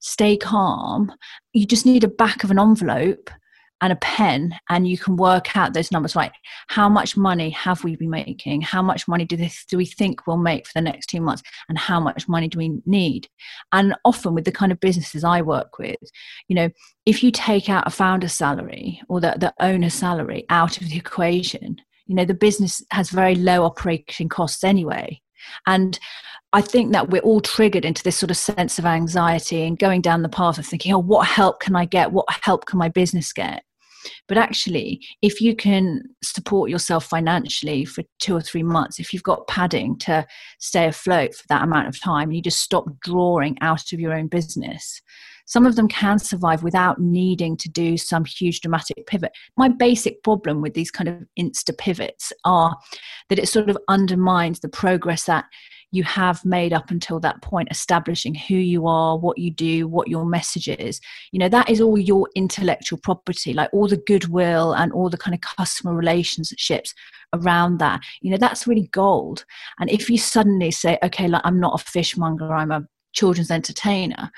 stay 0.00 0.36
calm. 0.36 1.12
You 1.52 1.66
just 1.66 1.86
need 1.86 2.04
a 2.04 2.08
back 2.08 2.44
of 2.44 2.50
an 2.50 2.58
envelope 2.58 3.30
and 3.80 3.92
a 3.92 3.96
pen 3.96 4.56
and 4.70 4.88
you 4.88 4.98
can 4.98 5.16
work 5.16 5.56
out 5.56 5.72
those 5.72 5.92
numbers 5.92 6.16
right? 6.16 6.32
How 6.66 6.88
much 6.88 7.16
money 7.16 7.50
have 7.50 7.84
we 7.84 7.94
been 7.94 8.10
making? 8.10 8.60
How 8.62 8.82
much 8.82 9.06
money 9.06 9.24
do, 9.24 9.36
this, 9.36 9.64
do 9.66 9.76
we 9.76 9.86
think 9.86 10.26
we'll 10.26 10.36
make 10.36 10.66
for 10.66 10.72
the 10.74 10.80
next 10.80 11.06
two 11.06 11.20
months? 11.20 11.44
And 11.68 11.78
how 11.78 12.00
much 12.00 12.28
money 12.28 12.48
do 12.48 12.58
we 12.58 12.80
need? 12.86 13.28
And 13.72 13.94
often 14.04 14.34
with 14.34 14.44
the 14.44 14.52
kind 14.52 14.72
of 14.72 14.80
businesses 14.80 15.22
i 15.22 15.40
work 15.42 15.78
with 15.78 15.96
you 16.48 16.56
know 16.56 16.70
if 17.06 17.22
you 17.22 17.30
take 17.30 17.68
out 17.68 17.86
a 17.86 17.90
founder 17.90 18.28
salary 18.28 19.00
or 19.08 19.20
the, 19.20 19.36
the 19.38 19.52
owner 19.60 19.90
salary 19.90 20.44
out 20.50 20.80
of 20.80 20.88
the 20.88 20.96
equation 20.96 21.80
you 22.08 22.14
know 22.14 22.24
the 22.24 22.34
business 22.34 22.82
has 22.90 23.10
very 23.10 23.36
low 23.36 23.64
operating 23.64 24.28
costs 24.28 24.64
anyway 24.64 25.20
and 25.66 25.98
I 26.52 26.62
think 26.62 26.92
that 26.92 27.10
we're 27.10 27.20
all 27.20 27.40
triggered 27.40 27.84
into 27.84 28.02
this 28.02 28.16
sort 28.16 28.30
of 28.30 28.36
sense 28.36 28.78
of 28.78 28.86
anxiety 28.86 29.64
and 29.64 29.78
going 29.78 30.00
down 30.00 30.22
the 30.22 30.30
path 30.30 30.58
of 30.58 30.66
thinking, 30.66 30.94
oh, 30.94 30.98
what 30.98 31.26
help 31.26 31.60
can 31.60 31.76
I 31.76 31.84
get? 31.84 32.10
What 32.10 32.26
help 32.42 32.64
can 32.64 32.78
my 32.78 32.88
business 32.88 33.32
get? 33.34 33.62
But 34.26 34.38
actually, 34.38 35.04
if 35.20 35.40
you 35.40 35.54
can 35.54 36.02
support 36.22 36.70
yourself 36.70 37.04
financially 37.04 37.84
for 37.84 38.02
two 38.18 38.34
or 38.34 38.40
three 38.40 38.62
months, 38.62 38.98
if 38.98 39.12
you've 39.12 39.22
got 39.22 39.46
padding 39.46 39.98
to 39.98 40.26
stay 40.58 40.86
afloat 40.86 41.34
for 41.34 41.44
that 41.48 41.64
amount 41.64 41.88
of 41.88 42.00
time, 42.00 42.32
you 42.32 42.40
just 42.40 42.60
stop 42.60 42.86
drawing 43.02 43.58
out 43.60 43.92
of 43.92 44.00
your 44.00 44.14
own 44.14 44.28
business, 44.28 45.02
some 45.48 45.66
of 45.66 45.76
them 45.76 45.88
can 45.88 46.18
survive 46.18 46.62
without 46.62 47.00
needing 47.00 47.56
to 47.56 47.68
do 47.68 47.96
some 47.96 48.24
huge 48.24 48.60
dramatic 48.60 49.06
pivot. 49.06 49.32
My 49.56 49.68
basic 49.68 50.22
problem 50.22 50.60
with 50.60 50.74
these 50.74 50.90
kind 50.90 51.08
of 51.08 51.24
insta 51.38 51.76
pivots 51.76 52.32
are 52.44 52.76
that 53.28 53.38
it 53.38 53.48
sort 53.48 53.70
of 53.70 53.78
undermines 53.88 54.60
the 54.60 54.68
progress 54.68 55.24
that 55.24 55.46
you 55.90 56.04
have 56.04 56.44
made 56.44 56.74
up 56.74 56.90
until 56.90 57.18
that 57.18 57.40
point 57.40 57.68
establishing 57.70 58.34
who 58.34 58.56
you 58.56 58.86
are 58.86 59.18
what 59.18 59.38
you 59.38 59.50
do 59.50 59.88
what 59.88 60.08
your 60.08 60.26
message 60.26 60.68
is. 60.68 61.00
You 61.32 61.38
know 61.38 61.48
that 61.48 61.70
is 61.70 61.80
all 61.80 61.98
your 61.98 62.28
intellectual 62.34 62.98
property 62.98 63.54
like 63.54 63.70
all 63.72 63.88
the 63.88 64.02
goodwill 64.06 64.74
and 64.74 64.92
all 64.92 65.08
the 65.08 65.16
kind 65.16 65.34
of 65.34 65.40
customer 65.40 65.94
relationships 65.94 66.92
around 67.32 67.78
that. 67.78 68.00
You 68.20 68.30
know 68.30 68.36
that's 68.36 68.66
really 68.66 68.88
gold. 68.88 69.46
And 69.80 69.88
if 69.88 70.10
you 70.10 70.18
suddenly 70.18 70.70
say 70.70 70.98
okay 71.02 71.26
like 71.26 71.42
i'm 71.44 71.58
not 71.58 71.80
a 71.80 71.84
fishmonger 71.84 72.52
i'm 72.52 72.70
a 72.70 72.86
children's 73.12 73.50
entertainer. 73.50 74.30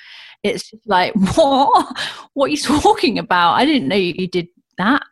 It's 0.42 0.72
like 0.86 1.14
what? 1.36 1.98
What 2.34 2.46
are 2.46 2.48
you 2.48 2.56
talking 2.56 3.18
about? 3.18 3.54
I 3.54 3.64
didn't 3.64 3.88
know 3.88 3.96
you 3.96 4.28
did 4.28 4.48
that. 4.78 5.02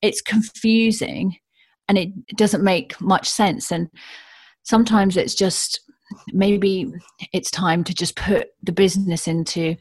It's 0.00 0.20
confusing 0.20 1.36
and 1.88 1.98
it 1.98 2.36
doesn't 2.36 2.64
make 2.64 3.00
much 3.00 3.28
sense. 3.28 3.70
And 3.70 3.88
sometimes 4.62 5.16
it's 5.16 5.34
just 5.34 5.80
maybe 6.32 6.92
it's 7.32 7.50
time 7.50 7.84
to 7.84 7.94
just 7.94 8.16
put 8.16 8.48
the 8.62 8.72
business 8.72 9.26
into 9.26 9.76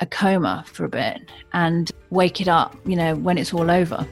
a 0.00 0.06
coma 0.06 0.64
for 0.66 0.84
a 0.84 0.88
bit 0.88 1.20
and 1.52 1.90
wake 2.10 2.40
it 2.40 2.48
up 2.48 2.76
you 2.86 2.96
know 2.96 3.14
when 3.16 3.38
it's 3.38 3.52
all 3.52 3.70
over. 3.70 4.06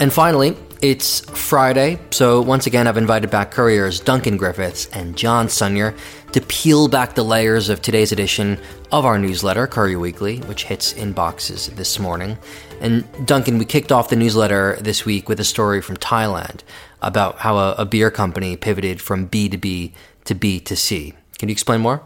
And 0.00 0.12
finally, 0.12 0.56
it's 0.80 1.20
Friday, 1.20 1.98
so 2.10 2.40
once 2.40 2.66
again, 2.66 2.88
I've 2.88 2.96
invited 2.96 3.30
back 3.30 3.52
couriers 3.52 4.00
Duncan 4.00 4.36
Griffiths 4.36 4.86
and 4.88 5.16
John 5.16 5.46
Sunyer 5.46 5.96
to 6.32 6.40
peel 6.40 6.88
back 6.88 7.14
the 7.14 7.22
layers 7.22 7.68
of 7.68 7.82
today's 7.82 8.10
edition 8.10 8.58
of 8.90 9.04
our 9.04 9.18
newsletter, 9.18 9.66
Courier 9.66 9.98
Weekly, 9.98 10.38
which 10.40 10.64
hits 10.64 10.94
inboxes 10.94 11.74
this 11.76 11.98
morning. 11.98 12.38
And 12.80 13.04
Duncan, 13.26 13.58
we 13.58 13.64
kicked 13.64 13.92
off 13.92 14.08
the 14.08 14.16
newsletter 14.16 14.76
this 14.80 15.04
week 15.04 15.28
with 15.28 15.38
a 15.40 15.44
story 15.44 15.82
from 15.82 15.96
Thailand 15.98 16.60
about 17.02 17.38
how 17.38 17.58
a, 17.58 17.72
a 17.78 17.84
beer 17.84 18.10
company 18.10 18.56
pivoted 18.56 19.00
from 19.00 19.28
B2B 19.28 19.92
to 20.24 20.34
B2C. 20.34 21.14
Can 21.38 21.48
you 21.48 21.52
explain 21.52 21.80
more? 21.80 22.02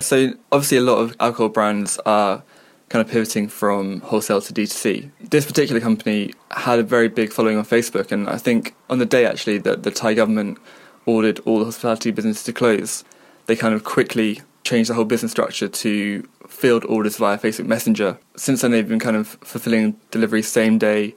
So, 0.00 0.34
obviously, 0.50 0.78
a 0.78 0.82
lot 0.82 0.98
of 0.98 1.16
alcohol 1.20 1.48
brands 1.48 1.98
are 2.04 2.42
kind 2.88 3.04
of 3.04 3.10
pivoting 3.10 3.48
from 3.48 4.00
wholesale 4.00 4.42
to 4.42 4.52
D2C. 4.52 5.10
This 5.30 5.46
particular 5.46 5.80
company 5.80 6.34
had 6.50 6.78
a 6.78 6.82
very 6.82 7.08
big 7.08 7.32
following 7.32 7.56
on 7.56 7.64
Facebook, 7.64 8.12
and 8.12 8.28
I 8.28 8.36
think 8.36 8.74
on 8.90 8.98
the 8.98 9.06
day 9.06 9.24
actually 9.24 9.58
that 9.58 9.82
the 9.82 9.90
Thai 9.90 10.12
government 10.12 10.58
ordered 11.06 11.40
all 11.46 11.60
the 11.60 11.64
hospitality 11.64 12.10
businesses 12.10 12.44
to 12.44 12.52
close, 12.52 13.04
they 13.46 13.56
kind 13.56 13.74
of 13.74 13.84
quickly 13.84 14.42
changed 14.64 14.90
the 14.90 14.94
whole 14.94 15.04
business 15.04 15.32
structure 15.32 15.68
to 15.68 16.28
field 16.46 16.84
orders 16.84 17.16
via 17.16 17.38
Facebook 17.38 17.66
Messenger. 17.66 18.18
Since 18.36 18.60
then, 18.60 18.70
they've 18.70 18.88
been 18.88 18.98
kind 18.98 19.16
of 19.16 19.28
fulfilling 19.40 19.96
deliveries 20.10 20.48
same 20.48 20.78
day, 20.78 21.14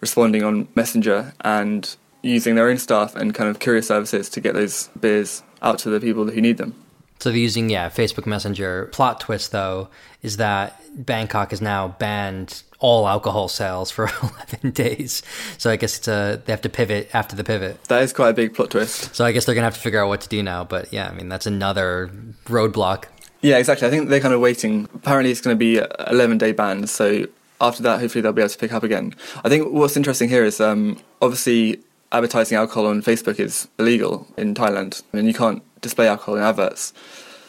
responding 0.00 0.42
on 0.42 0.68
Messenger, 0.74 1.34
and 1.40 1.96
using 2.22 2.54
their 2.54 2.68
own 2.68 2.78
staff 2.78 3.14
and 3.14 3.34
kind 3.34 3.50
of 3.50 3.58
courier 3.58 3.82
services 3.82 4.28
to 4.30 4.40
get 4.40 4.54
those 4.54 4.88
beers 4.98 5.42
out 5.62 5.78
to 5.80 5.90
the 5.90 6.00
people 6.00 6.30
who 6.30 6.40
need 6.40 6.56
them. 6.56 6.74
So 7.26 7.32
they're 7.32 7.40
using 7.40 7.68
yeah 7.70 7.88
Facebook 7.88 8.24
Messenger. 8.24 8.88
Plot 8.92 9.18
twist 9.18 9.50
though 9.50 9.88
is 10.22 10.36
that 10.36 10.80
Bangkok 10.94 11.50
has 11.50 11.60
now 11.60 11.88
banned 11.88 12.62
all 12.78 13.08
alcohol 13.08 13.48
sales 13.48 13.90
for 13.90 14.08
11 14.22 14.70
days. 14.70 15.24
So 15.58 15.68
I 15.68 15.74
guess 15.74 15.98
it's 15.98 16.06
a, 16.06 16.40
they 16.44 16.52
have 16.52 16.60
to 16.60 16.68
pivot 16.68 17.10
after 17.12 17.34
the 17.34 17.42
pivot. 17.42 17.82
That 17.88 18.04
is 18.04 18.12
quite 18.12 18.28
a 18.28 18.32
big 18.32 18.54
plot 18.54 18.70
twist. 18.70 19.16
So 19.16 19.24
I 19.24 19.32
guess 19.32 19.44
they're 19.44 19.56
gonna 19.56 19.64
have 19.64 19.74
to 19.74 19.80
figure 19.80 20.00
out 20.00 20.06
what 20.06 20.20
to 20.20 20.28
do 20.28 20.40
now. 20.40 20.62
But 20.62 20.92
yeah, 20.92 21.08
I 21.08 21.14
mean 21.14 21.28
that's 21.28 21.46
another 21.46 22.12
roadblock. 22.44 23.06
Yeah, 23.40 23.58
exactly. 23.58 23.88
I 23.88 23.90
think 23.90 24.08
they're 24.08 24.20
kind 24.20 24.32
of 24.32 24.40
waiting. 24.40 24.88
Apparently, 24.94 25.32
it's 25.32 25.40
going 25.40 25.54
to 25.54 25.58
be 25.58 25.82
11 26.08 26.38
day 26.38 26.52
ban. 26.52 26.86
So 26.86 27.26
after 27.60 27.82
that, 27.82 27.98
hopefully 27.98 28.22
they'll 28.22 28.32
be 28.32 28.42
able 28.42 28.50
to 28.50 28.58
pick 28.58 28.72
up 28.72 28.84
again. 28.84 29.16
I 29.44 29.48
think 29.48 29.72
what's 29.72 29.96
interesting 29.96 30.28
here 30.28 30.44
is 30.44 30.60
um, 30.60 31.00
obviously 31.20 31.80
advertising 32.12 32.56
alcohol 32.56 32.86
on 32.86 33.02
Facebook 33.02 33.40
is 33.40 33.68
illegal 33.78 34.28
in 34.36 34.54
Thailand, 34.54 35.02
and 35.12 35.26
you 35.26 35.34
can't 35.34 35.62
display 35.86 36.08
alcohol 36.08 36.36
in 36.36 36.42
adverts. 36.42 36.92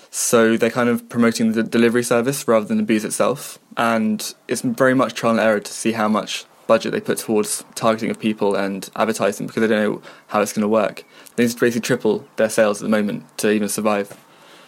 So 0.10 0.58
they're 0.58 0.69
kind 0.69 0.89
of 0.89 1.10
promoting 1.10 1.52
the 1.52 1.63
delivery 1.63 2.04
service 2.04 2.47
rather 2.47 2.65
than 2.65 2.78
the 2.78 2.84
booze 2.84 3.06
itself. 3.06 3.60
And 3.76 4.34
it's 4.47 4.62
very 4.62 4.93
much 4.93 5.13
trial 5.13 5.32
and 5.32 5.39
error 5.39 5.60
to 5.60 5.71
see 5.71 5.91
how 5.91 6.08
much 6.08 6.45
budget 6.67 6.91
they 6.91 7.00
put 7.00 7.17
towards 7.17 7.63
targeting 7.76 8.10
of 8.10 8.19
people 8.19 8.56
and 8.56 8.89
advertising 8.95 9.47
because 9.47 9.62
they 9.62 9.67
don't 9.67 9.84
know 9.84 10.02
how 10.28 10.41
it's 10.41 10.54
going 10.54 10.62
to 10.62 10.67
work. 10.67 11.04
They 11.36 11.43
need 11.43 11.52
to 11.52 11.60
basically 11.60 11.82
triple 11.82 12.28
their 12.36 12.50
sales 12.50 12.82
at 12.82 12.86
the 12.86 12.89
moment 12.89 13.38
to 13.39 13.52
even 13.52 13.69
survive. 13.69 14.17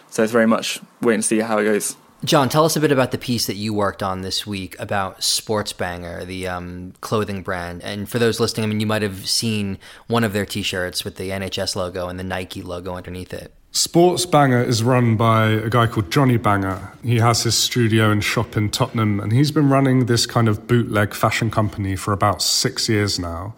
So 0.08 0.22
it's 0.22 0.32
very 0.32 0.46
much 0.46 0.80
wait 1.00 1.14
and 1.14 1.24
see 1.24 1.40
how 1.40 1.58
it 1.58 1.64
goes. 1.64 1.96
John, 2.22 2.50
tell 2.50 2.66
us 2.66 2.76
a 2.76 2.80
bit 2.80 2.92
about 2.92 3.12
the 3.12 3.18
piece 3.18 3.46
that 3.46 3.56
you 3.56 3.72
worked 3.72 4.02
on 4.02 4.20
this 4.20 4.46
week 4.46 4.76
about 4.78 5.20
Sportsbanger, 5.20 6.26
the 6.26 6.48
um, 6.48 6.92
clothing 7.00 7.42
brand. 7.42 7.82
And 7.82 8.10
for 8.10 8.18
those 8.18 8.38
listening, 8.38 8.64
I 8.64 8.66
mean, 8.66 8.80
you 8.80 8.86
might 8.86 9.00
have 9.00 9.26
seen 9.26 9.78
one 10.06 10.22
of 10.22 10.34
their 10.34 10.44
T-shirts 10.44 11.02
with 11.02 11.16
the 11.16 11.30
NHS 11.30 11.76
logo 11.76 12.08
and 12.08 12.18
the 12.18 12.24
Nike 12.24 12.60
logo 12.60 12.94
underneath 12.94 13.32
it. 13.32 13.54
Sportsbanger 13.72 14.66
is 14.66 14.82
run 14.82 15.16
by 15.16 15.46
a 15.46 15.70
guy 15.70 15.86
called 15.86 16.10
Johnny 16.10 16.36
Banger. 16.36 16.92
He 17.04 17.20
has 17.20 17.44
his 17.44 17.56
studio 17.56 18.10
and 18.10 18.22
shop 18.22 18.56
in 18.56 18.68
Tottenham, 18.70 19.20
and 19.20 19.32
he's 19.32 19.52
been 19.52 19.68
running 19.68 20.06
this 20.06 20.26
kind 20.26 20.48
of 20.48 20.66
bootleg 20.66 21.14
fashion 21.14 21.52
company 21.52 21.94
for 21.94 22.12
about 22.12 22.42
six 22.42 22.88
years 22.88 23.20
now. 23.20 23.54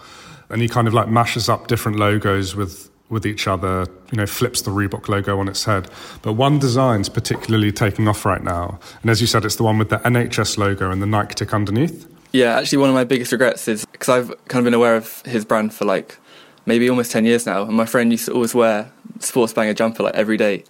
And 0.51 0.61
he 0.61 0.69
kind 0.69 0.87
of 0.87 0.93
like 0.93 1.09
mashes 1.09 1.49
up 1.49 1.67
different 1.67 1.99
logos 1.99 2.55
with 2.55 2.91
with 3.09 3.27
each 3.27 3.47
other, 3.47 3.87
you 4.11 4.17
know, 4.17 4.25
flips 4.25 4.63
the 4.63 4.71
Reebok 4.71 5.07
logo 5.07 5.39
on 5.39 5.47
its 5.47 5.65
head. 5.65 5.87
But 6.23 6.33
one 6.33 6.59
design's 6.59 7.11
particularly 7.11 7.71
taking 7.71 8.09
off 8.09 8.25
right 8.25 8.43
now. 8.43 8.81
And 9.03 9.11
as 9.11 9.21
you 9.21 9.27
said, 9.27 9.45
it's 9.45 9.57
the 9.57 9.65
one 9.65 9.77
with 9.77 9.91
the 9.91 9.99
NHS 9.99 10.57
logo 10.57 10.91
and 10.91 11.03
the 11.03 11.07
Nike 11.07 11.35
tick 11.35 11.53
underneath. 11.53 12.07
Yeah, 12.33 12.57
actually, 12.57 12.79
one 12.79 12.89
of 12.89 12.95
my 12.95 13.05
biggest 13.05 13.31
regrets 13.31 13.69
is 13.69 13.85
because 13.85 14.09
I've 14.09 14.29
kind 14.49 14.61
of 14.61 14.65
been 14.65 14.73
aware 14.73 14.97
of 14.97 15.21
his 15.27 15.45
brand 15.45 15.75
for 15.75 15.85
like 15.85 16.19
maybe 16.67 16.89
almost 16.89 17.11
10 17.13 17.25
years 17.25 17.47
now. 17.47 17.63
And 17.63 17.75
my 17.75 17.87
friend 17.87 18.11
used 18.11 18.27
to 18.27 18.33
always 18.33 18.55
wear 18.55 18.91
sports 19.19 19.53
banger 19.53 19.75
jumper 19.75 20.03
like 20.03 20.15
every 20.15 20.37
day. 20.37 20.65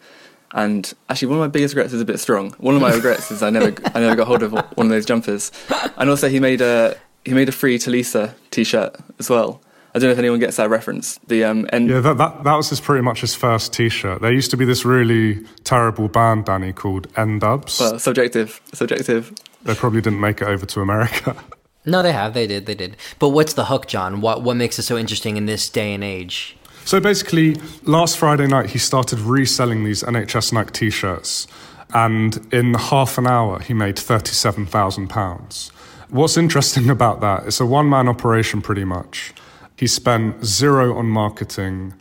And 0.54 0.92
actually, 1.08 1.28
one 1.28 1.38
of 1.38 1.42
my 1.42 1.48
biggest 1.48 1.74
regrets 1.74 1.94
is 1.94 2.00
a 2.00 2.04
bit 2.04 2.20
strong. 2.20 2.52
One 2.58 2.74
of 2.74 2.82
my 2.82 2.92
regrets 2.94 3.30
is 3.30 3.42
I 3.42 3.50
never, 3.50 3.74
I 3.94 4.00
never 4.00 4.16
got 4.16 4.26
hold 4.26 4.42
of 4.42 4.52
one 4.52 4.86
of 4.86 4.88
those 4.90 5.06
jumpers. 5.06 5.50
And 5.96 6.10
also, 6.10 6.28
he 6.28 6.40
made 6.40 6.60
a 6.60 6.96
he 7.24 7.32
made 7.32 7.48
a 7.48 7.52
free 7.52 7.78
Tulisa 7.78 8.34
t-shirt 8.50 8.96
as 9.18 9.30
well. 9.30 9.62
I 9.94 9.98
don't 9.98 10.08
know 10.08 10.12
if 10.12 10.18
anyone 10.18 10.40
gets 10.40 10.56
that 10.56 10.70
reference. 10.70 11.18
The 11.26 11.44
um, 11.44 11.66
and 11.70 11.88
yeah, 11.88 12.00
that, 12.00 12.16
that 12.16 12.44
that 12.44 12.54
was 12.54 12.70
his 12.70 12.80
pretty 12.80 13.02
much 13.02 13.20
his 13.20 13.34
first 13.34 13.74
T-shirt. 13.74 14.22
There 14.22 14.32
used 14.32 14.50
to 14.52 14.56
be 14.56 14.64
this 14.64 14.84
really 14.84 15.44
terrible 15.64 16.08
band, 16.08 16.46
Danny, 16.46 16.72
called 16.72 17.08
N-Dubz. 17.16 17.78
Well, 17.78 17.98
subjective, 17.98 18.60
subjective. 18.72 19.32
They 19.64 19.74
probably 19.74 20.00
didn't 20.00 20.20
make 20.20 20.40
it 20.40 20.48
over 20.48 20.64
to 20.64 20.80
America. 20.80 21.36
No, 21.84 22.02
they 22.02 22.12
have. 22.12 22.34
They 22.34 22.46
did. 22.46 22.66
They 22.66 22.74
did. 22.74 22.96
But 23.18 23.30
what's 23.30 23.54
the 23.54 23.64
hook, 23.66 23.86
John? 23.86 24.20
What 24.20 24.42
what 24.42 24.56
makes 24.56 24.78
it 24.78 24.82
so 24.82 24.96
interesting 24.96 25.36
in 25.36 25.46
this 25.46 25.68
day 25.68 25.94
and 25.94 26.04
age? 26.04 26.56
So 26.84 27.00
basically, 27.00 27.56
last 27.84 28.18
Friday 28.18 28.46
night 28.46 28.70
he 28.70 28.78
started 28.78 29.20
reselling 29.20 29.84
these 29.84 30.02
NHS 30.02 30.52
Nike 30.52 30.72
T-shirts 30.72 31.46
And 31.94 32.52
in 32.52 32.74
half 32.74 33.18
an 33.18 33.26
hour, 33.26 33.60
he 33.60 33.74
made 33.74 33.96
£37,000. 33.96 35.70
What's 36.10 36.36
interesting 36.36 36.90
about 36.96 37.20
that, 37.20 37.46
it's 37.46 37.60
a 37.60 37.66
one 37.66 37.88
man 37.88 38.08
operation 38.08 38.62
pretty 38.62 38.84
much. 38.84 39.32
He 39.76 39.86
spent 39.86 40.44
zero 40.44 40.96
on 40.96 41.06
marketing. 41.06 41.94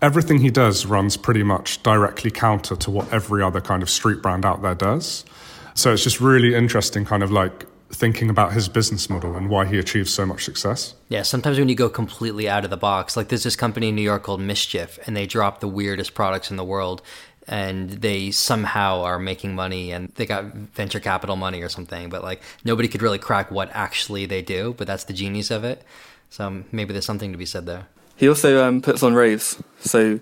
Everything 0.00 0.38
he 0.38 0.50
does 0.50 0.86
runs 0.86 1.16
pretty 1.16 1.42
much 1.42 1.82
directly 1.82 2.30
counter 2.30 2.76
to 2.76 2.90
what 2.90 3.12
every 3.12 3.42
other 3.42 3.60
kind 3.60 3.82
of 3.82 3.90
street 3.90 4.22
brand 4.22 4.44
out 4.44 4.62
there 4.62 4.74
does. 4.74 5.24
So 5.74 5.92
it's 5.92 6.02
just 6.02 6.20
really 6.20 6.54
interesting, 6.54 7.04
kind 7.04 7.22
of 7.22 7.30
like 7.30 7.66
thinking 7.92 8.30
about 8.30 8.52
his 8.52 8.68
business 8.68 9.08
model 9.10 9.36
and 9.36 9.48
why 9.48 9.66
he 9.66 9.78
achieves 9.78 10.12
so 10.12 10.24
much 10.26 10.44
success. 10.44 10.94
Yeah, 11.08 11.22
sometimes 11.22 11.58
when 11.58 11.68
you 11.68 11.74
go 11.74 11.88
completely 11.88 12.48
out 12.48 12.64
of 12.64 12.70
the 12.70 12.76
box, 12.76 13.16
like 13.16 13.28
there's 13.28 13.42
this 13.42 13.54
company 13.54 13.90
in 13.90 13.94
New 13.94 14.02
York 14.02 14.22
called 14.22 14.40
MSCHF, 14.40 15.06
and 15.06 15.16
they 15.16 15.26
drop 15.26 15.60
the 15.60 15.68
weirdest 15.68 16.14
products 16.14 16.50
in 16.50 16.56
the 16.56 16.64
world, 16.64 17.02
and 17.46 17.90
they 17.90 18.30
somehow 18.30 19.02
are 19.02 19.18
making 19.18 19.54
money, 19.54 19.92
and 19.92 20.08
they 20.14 20.26
got 20.26 20.44
venture 20.74 21.00
capital 21.00 21.36
money 21.36 21.62
or 21.62 21.68
something, 21.68 22.08
but 22.08 22.22
like 22.22 22.42
nobody 22.64 22.88
could 22.88 23.02
really 23.02 23.18
crack 23.18 23.50
what 23.50 23.70
actually 23.72 24.26
they 24.26 24.42
do, 24.42 24.74
but 24.78 24.86
that's 24.86 25.04
the 25.04 25.12
genius 25.12 25.50
of 25.50 25.62
it. 25.62 25.82
So 26.30 26.64
maybe 26.72 26.92
there's 26.92 27.04
something 27.04 27.30
to 27.32 27.38
be 27.38 27.46
said 27.46 27.66
there. 27.66 27.86
He 28.16 28.28
also 28.28 28.64
um, 28.64 28.80
puts 28.80 29.02
on 29.02 29.14
raves, 29.14 29.62
so 29.80 30.18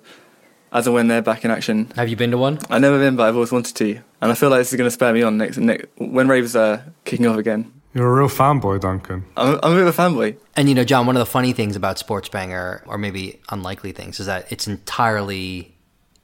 as 0.73 0.87
and 0.87 0.95
when 0.95 1.09
they're 1.09 1.23
back 1.23 1.45
in 1.45 1.51
action. 1.51 1.91
Have 1.97 2.09
you 2.09 2.17
been 2.17 2.31
to 2.31 2.39
one? 2.39 2.59
I've 2.71 2.81
never 2.81 2.99
been, 2.99 3.17
but 3.17 3.29
I've 3.29 3.35
always 3.35 3.53
wanted 3.53 3.77
to, 3.77 4.01
and 4.21 4.33
I 4.33 4.35
feel 4.35 4.51
like 4.51 4.61
this 4.61 4.73
is 4.73 4.77
going 4.77 4.87
to 4.87 4.93
spur 4.93 5.13
me 5.13 5.23
on 5.23 5.37
next, 5.37 5.59
next 5.59 5.87
when 5.97 6.29
raves 6.29 6.55
are 6.57 6.85
kicking 7.05 7.27
off 7.27 7.39
again. 7.39 7.73
You're 7.93 8.09
a 8.09 8.21
real 8.21 8.29
fanboy, 8.29 8.81
Duncan. 8.81 9.25
I'm, 9.37 9.59
I'm 9.63 9.73
a 9.73 9.75
bit 9.75 9.87
of 9.87 9.99
a 9.99 10.03
fanboy. 10.03 10.37
And 10.55 10.69
you 10.69 10.75
know, 10.75 10.85
John, 10.85 11.07
one 11.07 11.17
of 11.17 11.21
the 11.21 11.27
funny 11.27 11.53
things 11.53 11.75
about 11.75 11.99
Sports 11.99 12.29
Banger, 12.29 12.83
or 12.87 12.99
maybe 12.99 13.41
unlikely 13.51 13.93
things, 13.93 14.21
is 14.21 14.27
that 14.27 14.51
it's 14.53 14.69
entirely 14.69 15.75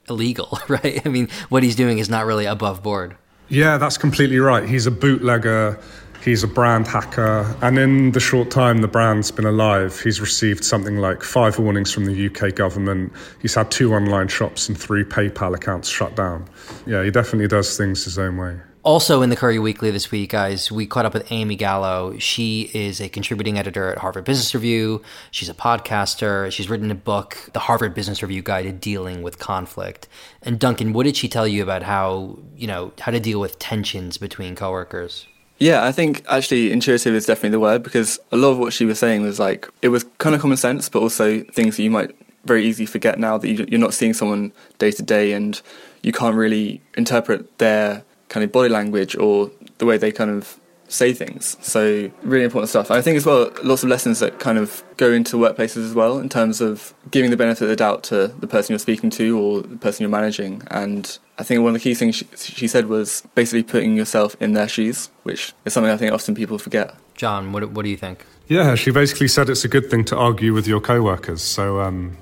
illegal, 0.07 0.59
right? 0.67 1.05
I 1.05 1.09
mean, 1.09 1.27
what 1.49 1.63
he's 1.63 1.75
doing 1.75 1.97
is 1.97 2.09
not 2.09 2.25
really 2.25 2.45
above 2.45 2.81
board. 2.81 3.17
Yeah, 3.49 3.77
that's 3.77 3.97
completely 3.97 4.39
right. 4.39 4.67
He's 4.67 4.87
a 4.87 4.91
bootlegger 4.91 5.79
He's 6.23 6.43
a 6.43 6.47
brand 6.47 6.87
hacker, 6.87 7.55
and 7.61 7.77
in 7.77 8.11
the 8.11 8.19
short 8.19 8.51
time 8.51 8.81
the 8.81 8.87
brand's 8.87 9.31
been 9.31 9.45
alive, 9.45 9.99
he's 10.01 10.19
received 10.19 10.65
something 10.65 10.97
like 10.97 11.23
five 11.23 11.57
warnings 11.57 11.93
from 11.93 12.05
the 12.05 12.27
UK 12.27 12.53
government. 12.53 13.13
He's 13.41 13.55
had 13.55 13.71
two 13.71 13.93
online 13.93 14.27
shops 14.27 14.67
and 14.67 14.77
three 14.77 15.03
PayPal 15.03 15.55
accounts 15.55 15.87
shut 15.87 16.15
down. 16.15 16.49
Yeah, 16.85 17.03
he 17.03 17.11
definitely 17.11 17.47
does 17.47 17.77
things 17.77 18.03
his 18.03 18.19
own 18.19 18.37
way. 18.37 18.59
Also, 18.87 19.21
in 19.21 19.29
the 19.29 19.35
Courier 19.35 19.61
Weekly 19.61 19.91
this 19.91 20.11
week, 20.11 20.29
guys, 20.29 20.71
we 20.71 20.87
caught 20.87 21.05
up 21.05 21.13
with 21.13 21.29
Amy 21.29 21.57
Gallo. 21.57 22.17
She 22.19 22.71
is 22.73 23.01
a 23.01 23.09
contributing 23.09 23.57
editor 23.57 23.91
at 23.91 23.97
Harvard 23.97 24.23
Business 24.23 24.55
Review. 24.55 25.01
She's 25.29 25.49
a 25.49 25.53
podcaster. 25.53 26.49
She's 26.53 26.69
written 26.69 26.89
a 26.89 26.95
book, 26.95 27.37
The 27.51 27.59
Harvard 27.59 27.93
Business 27.93 28.23
Review 28.23 28.41
Guide 28.41 28.63
to 28.63 28.71
Dealing 28.71 29.23
with 29.23 29.39
Conflict. 29.39 30.07
And 30.41 30.57
Duncan, 30.57 30.93
what 30.93 31.03
did 31.03 31.17
she 31.17 31.27
tell 31.27 31.45
you 31.45 31.63
about 31.63 31.83
how, 31.83 32.39
you 32.55 32.65
know, 32.65 32.93
how 32.99 33.11
to 33.11 33.19
deal 33.19 33.41
with 33.41 33.59
tensions 33.59 34.17
between 34.17 34.55
coworkers? 34.55 35.27
Yeah, 35.59 35.83
I 35.83 35.91
think 35.91 36.23
actually 36.29 36.71
intuitive 36.71 37.15
is 37.15 37.25
definitely 37.25 37.49
the 37.49 37.59
word 37.59 37.81
because 37.81 38.19
a 38.31 38.37
lot 38.37 38.51
of 38.51 38.59
what 38.59 38.73
she 38.73 38.85
was 38.85 38.99
saying 38.99 39.23
was 39.23 39.39
like 39.39 39.67
it 39.81 39.89
was 39.89 40.05
kind 40.19 40.35
of 40.35 40.41
common 40.41 40.57
sense, 40.57 40.87
but 40.89 41.01
also 41.01 41.41
things 41.41 41.77
that 41.77 41.83
you 41.83 41.89
might 41.89 42.15
very 42.45 42.65
easily 42.65 42.85
forget 42.85 43.19
now 43.19 43.37
that 43.37 43.49
you're 43.49 43.79
not 43.79 43.93
seeing 43.93 44.13
someone 44.13 44.51
day 44.77 44.91
to 44.91 45.03
day 45.03 45.33
and 45.33 45.61
you 46.01 46.11
can't 46.11 46.35
really 46.35 46.81
interpret 46.95 47.57
their 47.57 48.03
kind 48.29 48.43
of 48.43 48.51
body 48.51 48.69
language 48.69 49.15
or 49.17 49.51
the 49.79 49.85
way 49.85 49.97
they 49.97 50.11
kind 50.11 50.31
of 50.31 50.57
say 50.87 51.13
things. 51.13 51.57
So 51.61 52.09
really 52.23 52.45
important 52.45 52.69
stuff. 52.69 52.91
I 52.91 53.01
think 53.01 53.17
as 53.17 53.25
well, 53.25 53.51
lots 53.63 53.83
of 53.83 53.89
lessons 53.89 54.19
that 54.19 54.39
kind 54.39 54.57
of 54.57 54.83
go 54.97 55.11
into 55.11 55.37
workplaces 55.37 55.85
as 55.85 55.93
well 55.93 56.17
in 56.17 56.29
terms 56.29 56.61
of 56.61 56.93
giving 57.11 57.29
the 57.29 57.37
benefit 57.37 57.63
of 57.63 57.69
the 57.69 57.75
doubt 57.75 58.03
to 58.03 58.27
the 58.27 58.47
person 58.47 58.73
you're 58.73 58.79
speaking 58.79 59.09
to 59.11 59.39
or 59.39 59.61
the 59.61 59.77
person 59.77 60.03
you're 60.03 60.09
managing. 60.09 60.63
And 60.71 61.17
I 61.37 61.43
think 61.43 61.61
one 61.61 61.69
of 61.69 61.73
the 61.73 61.79
key 61.79 61.93
things 61.93 62.15
she, 62.15 62.25
she 62.35 62.67
said 62.67 62.87
was 62.87 63.23
basically 63.35 63.63
putting 63.63 63.95
yourself 63.95 64.35
in 64.39 64.53
their 64.53 64.67
shoes, 64.67 65.09
which 65.23 65.53
is 65.65 65.73
something 65.73 65.91
I 65.91 65.97
think 65.97 66.13
often 66.13 66.35
people 66.35 66.57
forget. 66.57 66.95
John, 67.15 67.51
what, 67.51 67.69
what 67.71 67.83
do 67.83 67.89
you 67.89 67.97
think? 67.97 68.25
Yeah, 68.47 68.75
she 68.75 68.91
basically 68.91 69.27
said 69.27 69.49
it's 69.49 69.65
a 69.65 69.67
good 69.67 69.89
thing 69.89 70.05
to 70.05 70.15
argue 70.15 70.53
with 70.53 70.67
your 70.67 70.79
coworkers. 70.79 71.41
So 71.41 71.81
um, 71.81 72.15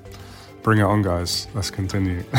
bring 0.63 0.79
it 0.79 0.83
on, 0.83 1.03
guys. 1.03 1.47
Let's 1.53 1.69
continue. 1.69 2.23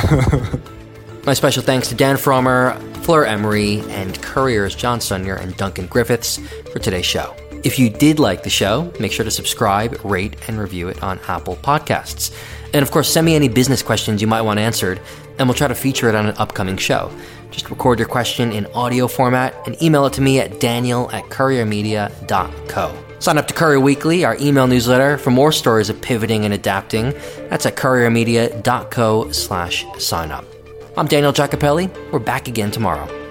My 1.27 1.35
special 1.35 1.65
thanks 1.65 1.89
to 1.89 1.97
Dan 1.97 2.15
Frommer, 2.15 2.81
Fleur 2.99 3.25
Emery, 3.25 3.81
and 3.89 4.23
Courier's 4.23 4.77
John 4.77 5.01
Sunyer 5.01 5.37
and 5.41 5.57
Duncan 5.57 5.89
Griffiths 5.89 6.39
for 6.71 6.79
today's 6.79 7.05
show. 7.05 7.35
If 7.65 7.81
you 7.81 7.91
did 7.91 8.21
like 8.21 8.45
the 8.45 8.51
show, 8.51 8.93
make 9.01 9.11
sure 9.11 9.25
to 9.25 9.31
subscribe, 9.33 9.99
rate, 10.05 10.37
and 10.47 10.57
review 10.57 10.87
it 10.87 11.03
on 11.03 11.19
Apple 11.27 11.57
Podcasts. 11.57 12.33
And 12.73 12.81
of 12.81 12.93
course, 12.93 13.13
send 13.13 13.27
me 13.27 13.35
any 13.35 13.49
business 13.49 13.83
questions 13.83 14.21
you 14.21 14.29
might 14.29 14.43
want 14.43 14.61
answered, 14.61 15.01
and 15.41 15.49
we'll 15.49 15.57
try 15.57 15.67
to 15.67 15.75
feature 15.75 16.09
it 16.09 16.15
on 16.15 16.27
an 16.27 16.37
upcoming 16.39 16.77
show. 16.77 17.11
Just 17.51 17.71
record 17.71 17.99
your 17.99 18.07
question 18.07 18.53
in 18.53 18.67
audio 18.67 19.09
format 19.09 19.53
and 19.67 19.83
email 19.83 20.07
it 20.07 20.13
to 20.13 20.21
me 20.21 20.39
at 20.39 20.61
daniel 20.61 21.11
at 21.11 21.25
couriermedia.co. 21.25 23.03
Sign 23.19 23.37
up 23.37 23.49
to 23.49 23.55
Courier 23.55 23.81
Weekly, 23.81 24.25
our 24.25 24.37
email 24.39 24.69
newsletter, 24.69 25.19
for 25.19 25.33
more 25.33 25.51
stories 25.51 25.91
of 25.91 26.01
pivoting 26.01 26.45
and 26.45 26.55
adapting. 26.55 27.15
That's 27.51 27.67
at 27.67 27.75
couriermedia.co 27.75 29.33
slash 29.33 29.85
sign 29.99 30.31
up. 30.31 30.56
I'm 30.99 31.07
Daniel 31.07 31.31
Giacopelli. 31.31 31.91
We're 32.11 32.19
back 32.19 32.49
again 32.49 32.71
tomorrow. 32.71 33.26